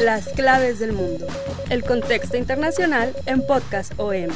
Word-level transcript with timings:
Las 0.00 0.28
claves 0.34 0.78
del 0.78 0.92
mundo. 0.92 1.26
El 1.70 1.82
contexto 1.82 2.36
internacional 2.36 3.12
en 3.26 3.44
Podcast 3.46 3.92
OM. 3.98 4.28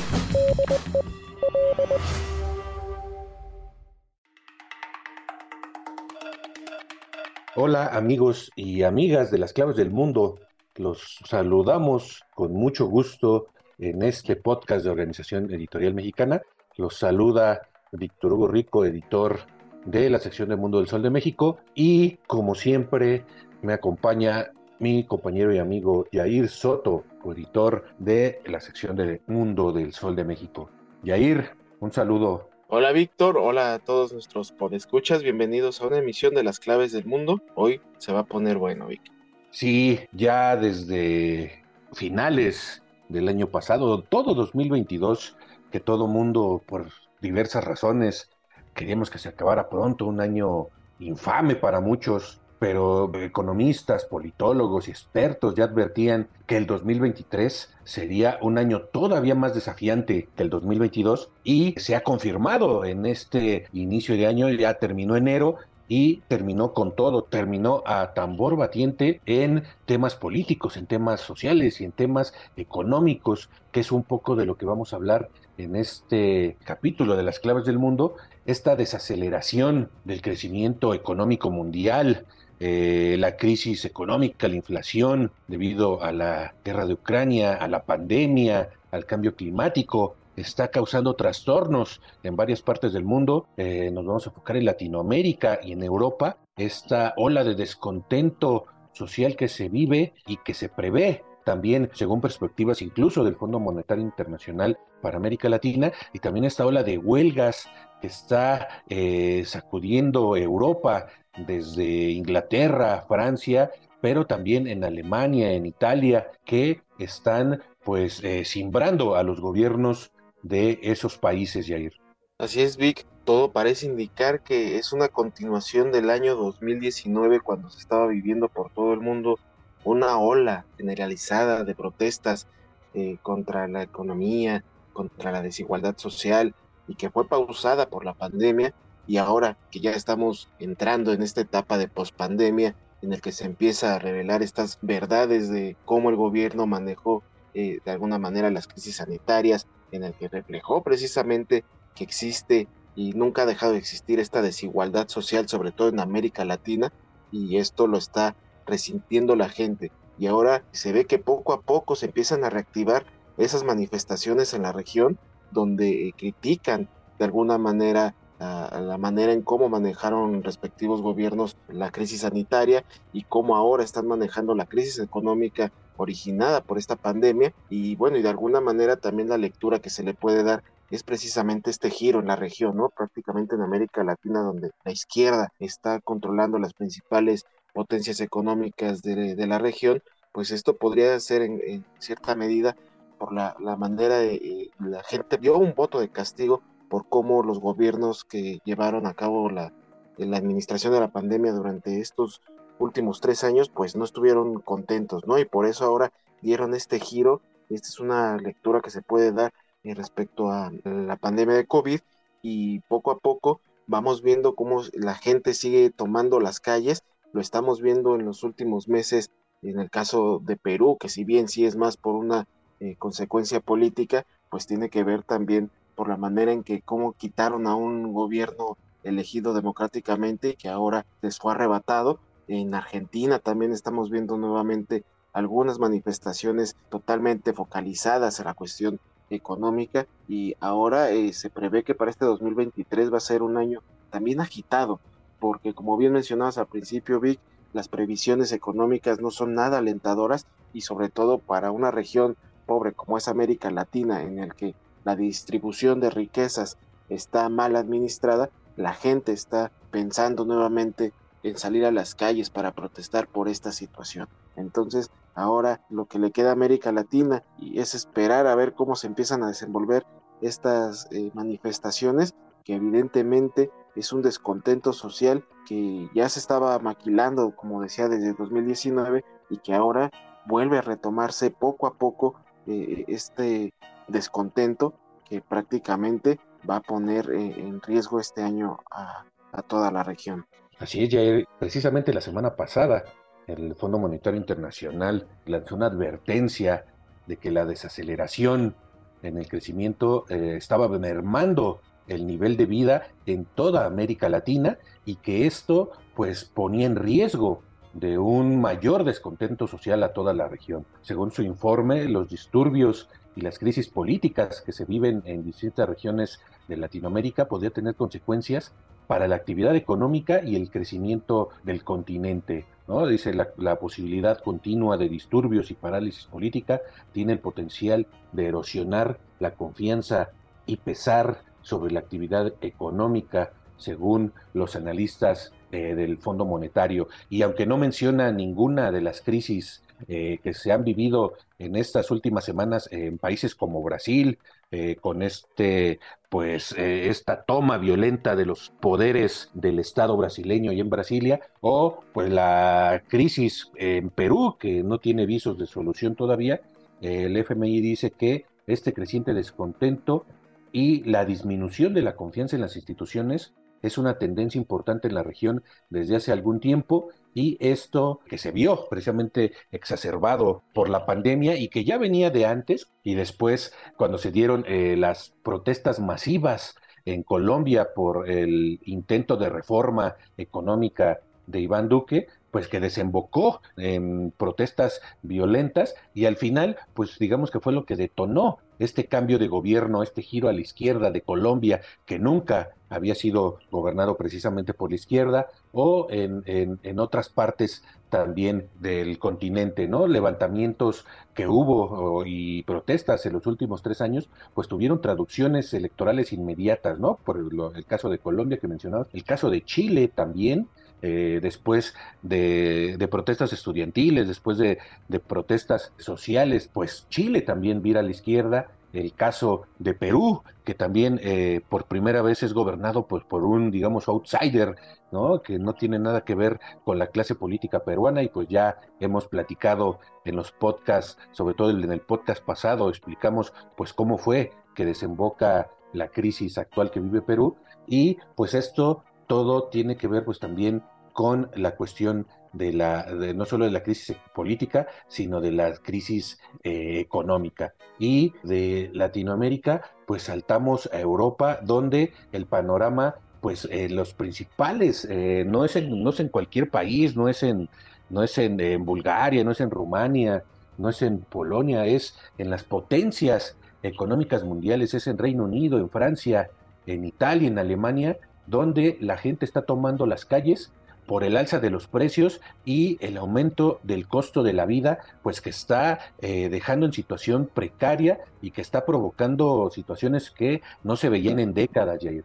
Hola 7.54 7.86
amigos 7.88 8.50
y 8.56 8.82
amigas 8.82 9.30
de 9.30 9.38
las 9.38 9.52
claves 9.52 9.76
del 9.76 9.90
mundo. 9.90 10.38
Los 10.76 11.18
saludamos 11.24 12.22
con 12.34 12.52
mucho 12.52 12.86
gusto 12.86 13.46
en 13.78 14.02
este 14.02 14.36
podcast 14.36 14.84
de 14.84 14.90
Organización 14.90 15.52
Editorial 15.52 15.94
Mexicana. 15.94 16.42
Los 16.76 16.96
saluda 16.96 17.68
Víctor 17.92 18.32
Hugo 18.32 18.48
Rico, 18.48 18.84
editor 18.84 19.40
de 19.84 20.10
la 20.10 20.18
sección 20.18 20.48
de 20.48 20.56
Mundo 20.56 20.78
del 20.78 20.88
Sol 20.88 21.02
de 21.02 21.10
México. 21.10 21.58
Y 21.74 22.16
como 22.26 22.54
siempre 22.54 23.24
me 23.62 23.72
acompaña 23.72 24.50
mi 24.80 25.04
compañero 25.04 25.54
y 25.54 25.58
amigo 25.58 26.06
Yair 26.10 26.48
Soto, 26.48 27.04
editor 27.24 27.84
de 27.98 28.40
la 28.46 28.60
sección 28.60 28.96
de 28.96 29.20
Mundo 29.26 29.72
del 29.72 29.92
Sol 29.92 30.16
de 30.16 30.24
México. 30.24 30.70
Yair, 31.02 31.50
un 31.80 31.92
saludo 31.92 32.48
Hola 32.66 32.92
Víctor, 32.92 33.36
hola 33.36 33.74
a 33.74 33.78
todos 33.78 34.12
nuestros 34.12 34.52
podescuchas, 34.52 35.22
bienvenidos 35.22 35.82
a 35.82 35.86
una 35.88 35.98
emisión 35.98 36.34
de 36.34 36.44
las 36.44 36.60
claves 36.60 36.92
del 36.92 37.04
mundo. 37.04 37.42
Hoy 37.56 37.82
se 37.98 38.12
va 38.12 38.20
a 38.20 38.24
poner 38.24 38.56
bueno, 38.56 38.86
Vic. 38.86 39.02
Sí, 39.50 40.00
ya 40.12 40.56
desde 40.56 41.62
finales 41.92 42.82
del 43.08 43.28
año 43.28 43.48
pasado, 43.48 44.02
todo 44.02 44.34
2022, 44.34 45.36
que 45.70 45.80
todo 45.80 46.06
mundo 46.06 46.62
por 46.64 46.86
diversas 47.20 47.64
razones 47.64 48.30
queríamos 48.72 49.10
que 49.10 49.18
se 49.18 49.28
acabara 49.28 49.68
pronto, 49.68 50.06
un 50.06 50.20
año 50.20 50.68
infame 51.00 51.56
para 51.56 51.80
muchos, 51.80 52.39
pero 52.60 53.10
economistas, 53.14 54.04
politólogos 54.04 54.86
y 54.86 54.90
expertos 54.90 55.54
ya 55.54 55.64
advertían 55.64 56.28
que 56.46 56.58
el 56.58 56.66
2023 56.66 57.74
sería 57.84 58.38
un 58.42 58.58
año 58.58 58.82
todavía 58.82 59.34
más 59.34 59.54
desafiante 59.54 60.28
que 60.36 60.42
el 60.42 60.50
2022 60.50 61.30
y 61.42 61.74
se 61.78 61.96
ha 61.96 62.02
confirmado 62.02 62.84
en 62.84 63.06
este 63.06 63.66
inicio 63.72 64.14
de 64.14 64.26
año, 64.26 64.50
ya 64.50 64.74
terminó 64.74 65.16
enero 65.16 65.56
y 65.88 66.18
terminó 66.28 66.74
con 66.74 66.94
todo, 66.94 67.24
terminó 67.24 67.82
a 67.86 68.12
tambor 68.12 68.56
batiente 68.56 69.22
en 69.24 69.64
temas 69.86 70.14
políticos, 70.14 70.76
en 70.76 70.86
temas 70.86 71.22
sociales 71.22 71.80
y 71.80 71.84
en 71.84 71.92
temas 71.92 72.34
económicos, 72.58 73.48
que 73.72 73.80
es 73.80 73.90
un 73.90 74.02
poco 74.02 74.36
de 74.36 74.44
lo 74.44 74.56
que 74.56 74.66
vamos 74.66 74.92
a 74.92 74.96
hablar 74.96 75.30
en 75.56 75.76
este 75.76 76.58
capítulo 76.64 77.16
de 77.16 77.22
las 77.22 77.40
claves 77.40 77.64
del 77.64 77.78
mundo, 77.78 78.16
esta 78.46 78.76
desaceleración 78.76 79.90
del 80.04 80.22
crecimiento 80.22 80.94
económico 80.94 81.50
mundial, 81.50 82.26
eh, 82.60 83.16
la 83.18 83.36
crisis 83.36 83.86
económica, 83.86 84.46
la 84.46 84.54
inflación 84.54 85.32
debido 85.48 86.02
a 86.02 86.12
la 86.12 86.54
guerra 86.62 86.84
de 86.84 86.94
Ucrania, 86.94 87.54
a 87.54 87.66
la 87.68 87.84
pandemia, 87.84 88.68
al 88.90 89.06
cambio 89.06 89.34
climático, 89.34 90.16
está 90.36 90.70
causando 90.70 91.14
trastornos 91.14 92.00
en 92.22 92.36
varias 92.36 92.62
partes 92.62 92.92
del 92.92 93.04
mundo. 93.04 93.46
Eh, 93.56 93.90
nos 93.90 94.04
vamos 94.04 94.26
a 94.26 94.30
enfocar 94.30 94.56
en 94.56 94.66
Latinoamérica 94.66 95.60
y 95.62 95.72
en 95.72 95.82
Europa. 95.82 96.36
Esta 96.56 97.14
ola 97.16 97.44
de 97.44 97.54
descontento 97.54 98.66
social 98.92 99.36
que 99.36 99.48
se 99.48 99.68
vive 99.68 100.12
y 100.26 100.36
que 100.38 100.52
se 100.52 100.68
prevé 100.68 101.22
también 101.44 101.90
según 101.94 102.20
perspectivas 102.20 102.82
incluso 102.82 103.24
del 103.24 103.36
Fondo 103.36 103.58
Monetario 103.58 104.04
Internacional 104.04 104.78
para 105.00 105.16
América 105.16 105.48
Latina 105.48 105.92
y 106.12 106.18
también 106.18 106.44
esta 106.44 106.66
ola 106.66 106.82
de 106.82 106.98
huelgas 106.98 107.68
que 108.00 108.06
está 108.06 108.82
eh, 108.88 109.42
sacudiendo 109.46 110.36
Europa 110.36 111.06
desde 111.36 112.10
Inglaterra, 112.10 113.04
Francia, 113.06 113.70
pero 114.00 114.26
también 114.26 114.66
en 114.66 114.84
Alemania, 114.84 115.52
en 115.52 115.66
Italia, 115.66 116.30
que 116.44 116.82
están 116.98 117.62
pues 117.84 118.22
eh, 118.24 118.44
simbrando 118.44 119.14
a 119.16 119.22
los 119.22 119.40
gobiernos 119.40 120.12
de 120.42 120.78
esos 120.82 121.18
países, 121.18 121.66
Jair. 121.66 121.92
Así 122.38 122.62
es, 122.62 122.76
Vic. 122.76 123.06
Todo 123.24 123.52
parece 123.52 123.86
indicar 123.86 124.42
que 124.42 124.76
es 124.78 124.92
una 124.92 125.08
continuación 125.08 125.92
del 125.92 126.08
año 126.08 126.34
2019 126.36 127.40
cuando 127.40 127.68
se 127.68 127.78
estaba 127.78 128.06
viviendo 128.06 128.48
por 128.48 128.72
todo 128.72 128.94
el 128.94 129.00
mundo 129.00 129.38
una 129.84 130.18
ola 130.18 130.64
generalizada 130.76 131.64
de 131.64 131.74
protestas 131.74 132.46
eh, 132.94 133.18
contra 133.22 133.68
la 133.68 133.82
economía, 133.82 134.64
contra 134.92 135.32
la 135.32 135.42
desigualdad 135.42 135.96
social 135.96 136.54
y 136.88 136.96
que 136.96 137.10
fue 137.10 137.26
pausada 137.26 137.88
por 137.88 138.04
la 138.04 138.14
pandemia 138.14 138.74
y 139.06 139.16
ahora 139.16 139.56
que 139.70 139.80
ya 139.80 139.92
estamos 139.92 140.48
entrando 140.58 141.12
en 141.12 141.22
esta 141.22 141.40
etapa 141.40 141.78
de 141.78 141.88
pospandemia 141.88 142.74
en 143.02 143.12
el 143.12 143.20
que 143.20 143.32
se 143.32 143.44
empieza 143.44 143.94
a 143.94 143.98
revelar 143.98 144.42
estas 144.42 144.78
verdades 144.82 145.48
de 145.48 145.76
cómo 145.84 146.10
el 146.10 146.16
gobierno 146.16 146.66
manejó 146.66 147.22
eh, 147.54 147.80
de 147.84 147.90
alguna 147.90 148.18
manera 148.18 148.50
las 148.50 148.68
crisis 148.68 148.96
sanitarias, 148.96 149.66
en 149.90 150.04
el 150.04 150.14
que 150.14 150.28
reflejó 150.28 150.82
precisamente 150.82 151.64
que 151.94 152.04
existe 152.04 152.68
y 152.94 153.12
nunca 153.12 153.42
ha 153.42 153.46
dejado 153.46 153.72
de 153.72 153.78
existir 153.78 154.20
esta 154.20 154.42
desigualdad 154.42 155.08
social, 155.08 155.48
sobre 155.48 155.72
todo 155.72 155.88
en 155.88 156.00
América 156.00 156.44
Latina, 156.44 156.92
y 157.32 157.56
esto 157.56 157.86
lo 157.86 157.98
está 157.98 158.36
resintiendo 158.70 159.36
la 159.36 159.48
gente. 159.48 159.92
Y 160.18 160.26
ahora 160.26 160.64
se 160.72 160.92
ve 160.92 161.04
que 161.04 161.18
poco 161.18 161.52
a 161.52 161.60
poco 161.60 161.96
se 161.96 162.06
empiezan 162.06 162.44
a 162.44 162.50
reactivar 162.50 163.04
esas 163.36 163.64
manifestaciones 163.64 164.54
en 164.54 164.62
la 164.62 164.72
región 164.72 165.18
donde 165.50 166.08
eh, 166.08 166.14
critican 166.16 166.88
de 167.18 167.24
alguna 167.24 167.58
manera 167.58 168.14
la 168.40 168.96
manera 168.96 169.34
en 169.34 169.42
cómo 169.42 169.68
manejaron 169.68 170.42
respectivos 170.42 171.02
gobiernos 171.02 171.58
la 171.68 171.90
crisis 171.90 172.22
sanitaria 172.22 172.84
y 173.12 173.24
cómo 173.24 173.54
ahora 173.54 173.84
están 173.84 174.06
manejando 174.06 174.54
la 174.54 174.64
crisis 174.64 174.98
económica 174.98 175.72
originada 175.98 176.62
por 176.62 176.78
esta 176.78 176.96
pandemia 176.96 177.52
y 177.68 177.96
bueno 177.96 178.16
y 178.16 178.22
de 178.22 178.30
alguna 178.30 178.62
manera 178.62 178.96
también 178.96 179.28
la 179.28 179.36
lectura 179.36 179.80
que 179.80 179.90
se 179.90 180.02
le 180.02 180.14
puede 180.14 180.42
dar 180.42 180.64
es 180.90 181.02
precisamente 181.02 181.70
este 181.70 181.90
giro 181.90 182.18
en 182.18 182.26
la 182.26 182.34
región, 182.34 182.76
¿no? 182.76 182.88
Prácticamente 182.88 183.54
en 183.54 183.62
América 183.62 184.02
Latina 184.02 184.40
donde 184.40 184.70
la 184.84 184.90
izquierda 184.90 185.52
está 185.58 186.00
controlando 186.00 186.58
las 186.58 186.72
principales 186.72 187.44
potencias 187.74 188.20
económicas 188.20 189.02
de, 189.02 189.34
la 189.46 189.58
región, 189.58 190.02
pues 190.32 190.50
esto 190.50 190.76
podría 190.76 191.18
ser 191.20 191.42
en, 191.42 191.84
cierta 191.98 192.34
medida 192.34 192.76
por 193.18 193.32
la, 193.32 193.54
manera 193.76 194.18
de 194.18 194.34
eh, 194.34 194.70
la 194.78 195.02
gente 195.02 195.38
dio 195.38 195.58
un 195.58 195.74
voto 195.74 196.00
de 196.00 196.08
castigo 196.08 196.62
por 196.88 197.08
cómo 197.08 197.42
los 197.42 197.60
gobiernos 197.60 198.24
que 198.24 198.58
llevaron 198.64 199.06
a 199.06 199.14
cabo 199.14 199.50
la, 199.50 199.72
la 200.16 200.36
administración 200.36 200.92
de 200.92 201.00
la 201.00 201.12
pandemia 201.12 201.52
durante 201.52 202.00
estos 202.00 202.40
últimos 202.78 203.20
tres 203.20 203.44
años, 203.44 203.68
pues 203.68 203.96
no 203.96 204.04
estuvieron 204.04 204.60
contentos, 204.60 205.26
¿no? 205.26 205.38
Y 205.38 205.44
por 205.44 205.66
eso 205.66 205.84
ahora 205.84 206.12
dieron 206.40 206.74
este 206.74 206.98
giro. 206.98 207.40
Esta 207.68 207.88
es 207.88 208.00
una 208.00 208.36
lectura 208.36 208.80
que 208.80 208.90
se 208.90 209.02
puede 209.02 209.32
dar 209.32 209.52
eh, 209.84 209.94
respecto 209.94 210.50
a 210.50 210.72
la 210.84 211.16
pandemia 211.16 211.54
de 211.54 211.66
COVID 211.66 212.00
y 212.42 212.80
poco 212.80 213.10
a 213.10 213.18
poco 213.18 213.60
vamos 213.86 214.22
viendo 214.22 214.54
cómo 214.54 214.82
la 214.94 215.14
gente 215.14 215.54
sigue 215.54 215.90
tomando 215.90 216.40
las 216.40 216.60
calles. 216.60 217.02
Lo 217.32 217.40
estamos 217.40 217.80
viendo 217.80 218.16
en 218.16 218.24
los 218.24 218.42
últimos 218.42 218.88
meses 218.88 219.30
en 219.62 219.78
el 219.78 219.90
caso 219.90 220.40
de 220.44 220.56
Perú, 220.56 220.96
que 220.98 221.08
si 221.08 221.24
bien 221.24 221.48
sí 221.48 221.64
es 221.64 221.76
más 221.76 221.96
por 221.96 222.14
una 222.14 222.48
eh, 222.80 222.96
consecuencia 222.96 223.60
política, 223.60 224.26
pues 224.48 224.66
tiene 224.66 224.88
que 224.88 225.04
ver 225.04 225.22
también 225.22 225.70
por 225.94 226.08
la 226.08 226.16
manera 226.16 226.52
en 226.52 226.64
que 226.64 226.80
cómo 226.82 227.12
quitaron 227.12 227.66
a 227.66 227.74
un 227.76 228.12
gobierno 228.12 228.78
elegido 229.04 229.54
democráticamente 229.54 230.56
que 230.56 230.68
ahora 230.68 231.06
les 231.22 231.38
fue 231.38 231.52
arrebatado. 231.52 232.18
En 232.48 232.74
Argentina 232.74 233.38
también 233.38 233.72
estamos 233.72 234.10
viendo 234.10 234.36
nuevamente 234.36 235.04
algunas 235.32 235.78
manifestaciones 235.78 236.74
totalmente 236.88 237.52
focalizadas 237.52 238.40
en 238.40 238.46
la 238.46 238.54
cuestión 238.54 238.98
económica 239.28 240.06
y 240.26 240.56
ahora 240.58 241.10
eh, 241.10 241.32
se 241.32 241.50
prevé 241.50 241.84
que 241.84 241.94
para 241.94 242.10
este 242.10 242.24
2023 242.24 243.12
va 243.12 243.18
a 243.18 243.20
ser 243.20 243.42
un 243.42 243.56
año 243.56 243.80
también 244.10 244.40
agitado 244.40 244.98
porque 245.40 245.74
como 245.74 245.96
bien 245.96 246.12
mencionabas 246.12 246.58
al 246.58 246.66
principio 246.66 247.18
Vic, 247.18 247.40
las 247.72 247.88
previsiones 247.88 248.52
económicas 248.52 249.20
no 249.20 249.30
son 249.30 249.54
nada 249.54 249.78
alentadoras 249.78 250.46
y 250.72 250.82
sobre 250.82 251.08
todo 251.08 251.38
para 251.38 251.70
una 251.70 251.90
región 251.90 252.36
pobre 252.66 252.92
como 252.92 253.18
es 253.18 253.26
América 253.26 253.70
Latina 253.70 254.22
en 254.22 254.38
el 254.38 254.54
que 254.54 254.74
la 255.04 255.16
distribución 255.16 255.98
de 256.00 256.10
riquezas 256.10 256.78
está 257.08 257.48
mal 257.48 257.74
administrada, 257.74 258.50
la 258.76 258.92
gente 258.92 259.32
está 259.32 259.72
pensando 259.90 260.44
nuevamente 260.44 261.12
en 261.42 261.56
salir 261.56 261.84
a 261.84 261.90
las 261.90 262.14
calles 262.14 262.50
para 262.50 262.72
protestar 262.72 263.26
por 263.26 263.48
esta 263.48 263.72
situación. 263.72 264.28
Entonces, 264.56 265.10
ahora 265.34 265.80
lo 265.88 266.06
que 266.06 266.18
le 266.18 266.32
queda 266.32 266.50
a 266.50 266.52
América 266.52 266.92
Latina 266.92 267.42
es 267.60 267.94
esperar 267.94 268.46
a 268.46 268.54
ver 268.54 268.74
cómo 268.74 268.94
se 268.94 269.06
empiezan 269.06 269.42
a 269.42 269.48
desenvolver 269.48 270.04
estas 270.42 271.08
eh, 271.10 271.30
manifestaciones, 271.34 272.34
que 272.64 272.74
evidentemente 272.74 273.70
es 273.96 274.12
un 274.12 274.22
descontento 274.22 274.92
social 274.92 275.44
que 275.66 276.08
ya 276.14 276.28
se 276.28 276.38
estaba 276.38 276.78
maquilando, 276.78 277.54
como 277.54 277.82
decía, 277.82 278.08
desde 278.08 278.32
2019 278.32 279.24
y 279.50 279.58
que 279.58 279.74
ahora 279.74 280.10
vuelve 280.46 280.78
a 280.78 280.82
retomarse 280.82 281.50
poco 281.50 281.86
a 281.86 281.94
poco 281.94 282.40
eh, 282.66 283.04
este 283.08 283.72
descontento 284.08 284.94
que 285.28 285.40
prácticamente 285.40 286.40
va 286.68 286.76
a 286.76 286.80
poner 286.80 287.30
eh, 287.30 287.54
en 287.58 287.80
riesgo 287.80 288.20
este 288.20 288.42
año 288.42 288.78
a, 288.90 289.24
toda 289.68 289.90
la 289.90 290.02
región. 290.02 290.46
Así 290.78 291.02
es, 291.02 291.10
ya 291.10 291.20
precisamente 291.58 292.12
la 292.12 292.20
semana 292.20 292.54
pasada 292.54 293.04
el 293.46 293.74
Fondo 293.74 293.98
Monetario 293.98 294.38
Internacional 294.38 295.26
lanzó 295.44 295.74
una 295.74 295.86
advertencia 295.86 296.86
de 297.26 297.36
que 297.36 297.50
la 297.50 297.66
desaceleración 297.66 298.76
en 299.22 299.38
el 299.38 299.48
crecimiento 299.48 300.24
eh, 300.28 300.54
estaba 300.56 300.88
mermando 300.88 301.80
el 302.08 302.26
nivel 302.26 302.56
de 302.56 302.66
vida 302.66 303.08
en 303.26 303.44
toda 303.44 303.86
América 303.86 304.28
Latina 304.28 304.78
y 305.04 305.16
que 305.16 305.46
esto 305.46 305.92
pues 306.14 306.44
ponía 306.44 306.86
en 306.86 306.96
riesgo 306.96 307.62
de 307.92 308.18
un 308.18 308.60
mayor 308.60 309.04
descontento 309.04 309.66
social 309.66 310.02
a 310.02 310.12
toda 310.12 310.32
la 310.32 310.48
región. 310.48 310.86
Según 311.02 311.32
su 311.32 311.42
informe, 311.42 312.04
los 312.04 312.28
disturbios 312.28 313.08
y 313.34 313.40
las 313.40 313.58
crisis 313.58 313.88
políticas 313.88 314.60
que 314.60 314.72
se 314.72 314.84
viven 314.84 315.22
en 315.24 315.44
distintas 315.44 315.88
regiones 315.88 316.40
de 316.68 316.76
Latinoamérica 316.76 317.46
podría 317.46 317.70
tener 317.70 317.94
consecuencias 317.94 318.72
para 319.06 319.26
la 319.26 319.36
actividad 319.36 319.74
económica 319.74 320.40
y 320.44 320.54
el 320.54 320.70
crecimiento 320.70 321.48
del 321.64 321.82
continente. 321.82 322.66
¿no? 322.86 323.06
Dice 323.06 323.34
la, 323.34 323.48
la, 323.56 323.76
posibilidad 323.80 324.38
continua 324.38 324.96
de 324.96 325.08
disturbios 325.08 325.72
y 325.72 325.74
parálisis 325.74 326.26
política 326.26 326.80
tiene 327.12 327.32
el 327.32 327.40
potencial 327.40 328.06
de 328.32 328.46
erosionar 328.46 329.18
la 329.40 329.54
confianza 329.54 330.30
y 330.64 330.76
pesar 330.76 331.42
sobre 331.62 331.92
la 331.92 332.00
actividad 332.00 332.52
económica 332.60 333.52
según 333.80 334.32
los 334.52 334.76
analistas 334.76 335.52
eh, 335.72 335.94
del 335.94 336.18
Fondo 336.18 336.44
Monetario. 336.44 337.08
Y 337.28 337.42
aunque 337.42 337.66
no 337.66 337.78
menciona 337.78 338.30
ninguna 338.30 338.92
de 338.92 339.00
las 339.00 339.20
crisis 339.20 339.82
eh, 340.08 340.38
que 340.42 340.54
se 340.54 340.72
han 340.72 340.84
vivido 340.84 341.34
en 341.58 341.76
estas 341.76 342.10
últimas 342.10 342.44
semanas 342.44 342.88
en 342.92 343.18
países 343.18 343.54
como 343.54 343.82
Brasil, 343.82 344.38
eh, 344.70 344.96
con 345.00 345.22
este, 345.22 345.98
pues, 346.28 346.72
esta 346.76 347.42
toma 347.42 347.76
violenta 347.78 348.36
de 348.36 348.46
los 348.46 348.70
poderes 348.80 349.50
del 349.52 349.78
Estado 349.78 350.16
brasileño 350.16 350.72
y 350.72 350.80
en 350.80 350.90
Brasilia, 350.90 351.40
o 351.60 352.04
pues 352.12 352.30
la 352.30 353.02
crisis 353.08 353.70
en 353.74 354.10
Perú, 354.10 354.56
que 354.58 354.82
no 354.84 354.98
tiene 354.98 355.26
visos 355.26 355.58
de 355.58 355.66
solución 355.66 356.14
todavía, 356.14 356.60
el 357.00 357.36
FMI 357.36 357.80
dice 357.80 358.10
que 358.10 358.44
este 358.66 358.92
creciente 358.92 359.34
descontento 359.34 360.24
y 360.72 361.02
la 361.04 361.24
disminución 361.24 361.94
de 361.94 362.02
la 362.02 362.16
confianza 362.16 362.56
en 362.56 362.62
las 362.62 362.76
instituciones 362.76 363.52
es 363.82 363.98
una 363.98 364.18
tendencia 364.18 364.58
importante 364.58 365.08
en 365.08 365.14
la 365.14 365.22
región 365.22 365.62
desde 365.88 366.16
hace 366.16 366.32
algún 366.32 366.60
tiempo 366.60 367.08
y 367.34 367.56
esto 367.60 368.20
que 368.28 368.38
se 368.38 368.50
vio 368.50 368.86
precisamente 368.88 369.52
exacerbado 369.70 370.62
por 370.74 370.88
la 370.88 371.06
pandemia 371.06 371.56
y 371.56 371.68
que 371.68 371.84
ya 371.84 371.96
venía 371.96 372.30
de 372.30 372.46
antes 372.46 372.90
y 373.02 373.14
después 373.14 373.72
cuando 373.96 374.18
se 374.18 374.32
dieron 374.32 374.64
eh, 374.66 374.96
las 374.96 375.32
protestas 375.42 376.00
masivas 376.00 376.74
en 377.04 377.22
Colombia 377.22 377.88
por 377.94 378.28
el 378.28 378.80
intento 378.84 379.36
de 379.36 379.48
reforma 379.48 380.16
económica 380.36 381.20
de 381.46 381.60
Iván 381.60 381.88
Duque, 381.88 382.28
pues 382.50 382.68
que 382.68 382.80
desembocó 382.80 383.60
en 383.76 384.32
protestas 384.36 385.00
violentas 385.22 385.94
y 386.14 386.26
al 386.26 386.36
final, 386.36 386.76
pues 386.94 387.18
digamos 387.18 387.50
que 387.50 387.60
fue 387.60 387.72
lo 387.72 387.84
que 387.84 387.96
detonó 387.96 388.58
este 388.80 389.06
cambio 389.06 389.38
de 389.38 389.46
gobierno, 389.46 390.02
este 390.02 390.22
giro 390.22 390.48
a 390.48 390.52
la 390.54 390.60
izquierda 390.60 391.10
de 391.10 391.20
Colombia, 391.20 391.82
que 392.06 392.18
nunca 392.18 392.70
había 392.88 393.14
sido 393.14 393.58
gobernado 393.70 394.16
precisamente 394.16 394.72
por 394.72 394.90
la 394.90 394.96
izquierda, 394.96 395.48
o 395.72 396.08
en, 396.10 396.42
en, 396.46 396.98
otras 396.98 397.28
partes 397.28 397.84
también 398.08 398.68
del 398.80 399.18
continente, 399.18 399.86
¿no? 399.86 400.08
Levantamientos 400.08 401.06
que 401.34 401.46
hubo 401.46 402.24
y 402.26 402.62
protestas 402.64 403.24
en 403.26 403.34
los 403.34 403.46
últimos 403.46 403.82
tres 403.82 404.00
años, 404.00 404.28
pues 404.54 404.66
tuvieron 404.66 405.00
traducciones 405.00 405.72
electorales 405.74 406.32
inmediatas, 406.32 406.98
¿no? 406.98 407.18
Por 407.24 407.38
el, 407.38 407.84
caso 407.86 408.08
de 408.08 408.18
Colombia 408.18 408.58
que 408.58 408.66
mencionaba, 408.66 409.06
el 409.12 409.24
caso 409.24 409.50
de 409.50 409.62
Chile 409.62 410.08
también, 410.08 410.66
eh, 411.02 411.40
después 411.42 411.94
de, 412.22 412.96
protestas 413.10 413.52
estudiantiles, 413.52 414.28
después 414.28 414.58
de, 414.58 414.78
protestas 415.26 415.92
sociales, 415.98 416.68
pues 416.72 417.06
Chile 417.08 417.40
también 417.42 417.82
vira 417.82 418.00
a 418.00 418.02
la 418.02 418.10
izquierda, 418.10 418.68
el 418.92 419.14
caso 419.14 419.62
de 419.78 419.94
Perú, 419.94 420.42
que 420.64 420.74
también 420.74 421.20
eh, 421.22 421.60
por 421.68 421.86
primera 421.86 422.22
vez 422.22 422.42
es 422.42 422.52
gobernado 422.52 423.06
pues, 423.06 423.22
por 423.24 423.44
un, 423.44 423.70
digamos, 423.70 424.08
outsider, 424.08 424.74
¿no? 425.12 425.42
que 425.42 425.58
no 425.58 425.74
tiene 425.74 425.98
nada 425.98 426.22
que 426.22 426.34
ver 426.34 426.58
con 426.84 426.98
la 426.98 427.06
clase 427.06 427.34
política 427.36 427.84
peruana. 427.84 428.22
Y 428.22 428.28
pues 428.28 428.48
ya 428.48 428.78
hemos 428.98 429.28
platicado 429.28 430.00
en 430.24 430.36
los 430.36 430.50
podcasts, 430.50 431.18
sobre 431.30 431.54
todo 431.54 431.70
en 431.70 431.92
el 431.92 432.00
podcast 432.00 432.44
pasado, 432.44 432.88
explicamos 432.88 433.52
pues 433.76 433.92
cómo 433.92 434.18
fue 434.18 434.52
que 434.74 434.84
desemboca 434.84 435.70
la 435.92 436.08
crisis 436.08 436.58
actual 436.58 436.90
que 436.90 437.00
vive 437.00 437.22
Perú. 437.22 437.56
Y 437.86 438.18
pues 438.34 438.54
esto 438.54 439.04
todo 439.30 439.68
tiene 439.68 439.96
que 439.96 440.08
ver 440.08 440.24
pues 440.24 440.40
también 440.40 440.82
con 441.12 441.52
la 441.54 441.76
cuestión 441.76 442.26
de 442.52 442.72
la 442.72 443.06
no 443.32 443.44
solo 443.44 443.64
de 443.64 443.70
la 443.70 443.84
crisis 443.84 444.16
política, 444.34 444.88
sino 445.06 445.40
de 445.40 445.52
la 445.52 445.72
crisis 445.74 446.40
eh, 446.64 446.98
económica. 446.98 447.72
Y 448.00 448.32
de 448.42 448.90
Latinoamérica, 448.92 449.82
pues 450.04 450.24
saltamos 450.24 450.90
a 450.92 450.98
Europa, 450.98 451.60
donde 451.62 452.12
el 452.32 452.46
panorama, 452.46 453.14
pues 453.40 453.68
eh, 453.70 453.88
los 453.88 454.14
principales, 454.14 455.06
eh, 455.08 455.44
no, 455.46 455.64
es 455.64 455.76
en, 455.76 456.02
no 456.02 456.10
es 456.10 456.18
en 456.18 456.28
cualquier 456.28 456.68
país, 456.68 457.14
no 457.14 457.28
es 457.28 457.44
en, 457.44 457.68
no 458.08 458.24
es 458.24 458.36
en 458.36 458.84
Bulgaria, 458.84 459.44
no 459.44 459.52
es 459.52 459.60
en 459.60 459.70
Rumania, 459.70 460.42
no 460.76 460.88
es 460.88 461.02
en 461.02 461.20
Polonia, 461.20 461.86
es 461.86 462.16
en 462.36 462.50
las 462.50 462.64
potencias 462.64 463.56
económicas 463.84 464.42
mundiales, 464.42 464.92
es 464.92 465.06
en 465.06 465.18
Reino 465.18 465.44
Unido, 465.44 465.78
en 465.78 465.88
Francia, 465.88 466.50
en 466.84 467.04
Italia, 467.04 467.46
en 467.46 467.60
Alemania, 467.60 468.18
donde 468.46 468.96
la 469.00 469.16
gente 469.16 469.44
está 469.44 469.62
tomando 469.62 470.06
las 470.06 470.24
calles 470.24 470.72
por 471.06 471.24
el 471.24 471.36
alza 471.36 471.58
de 471.58 471.70
los 471.70 471.88
precios 471.88 472.40
y 472.64 472.96
el 473.00 473.16
aumento 473.16 473.80
del 473.82 474.06
costo 474.06 474.44
de 474.44 474.52
la 474.52 474.64
vida, 474.64 475.00
pues 475.24 475.40
que 475.40 475.50
está 475.50 475.98
eh, 476.20 476.48
dejando 476.48 476.86
en 476.86 476.92
situación 476.92 477.50
precaria 477.52 478.20
y 478.40 478.52
que 478.52 478.60
está 478.60 478.86
provocando 478.86 479.70
situaciones 479.70 480.30
que 480.30 480.62
no 480.84 480.94
se 480.94 481.08
veían 481.08 481.40
en 481.40 481.52
décadas, 481.52 481.98
Jair. 482.00 482.24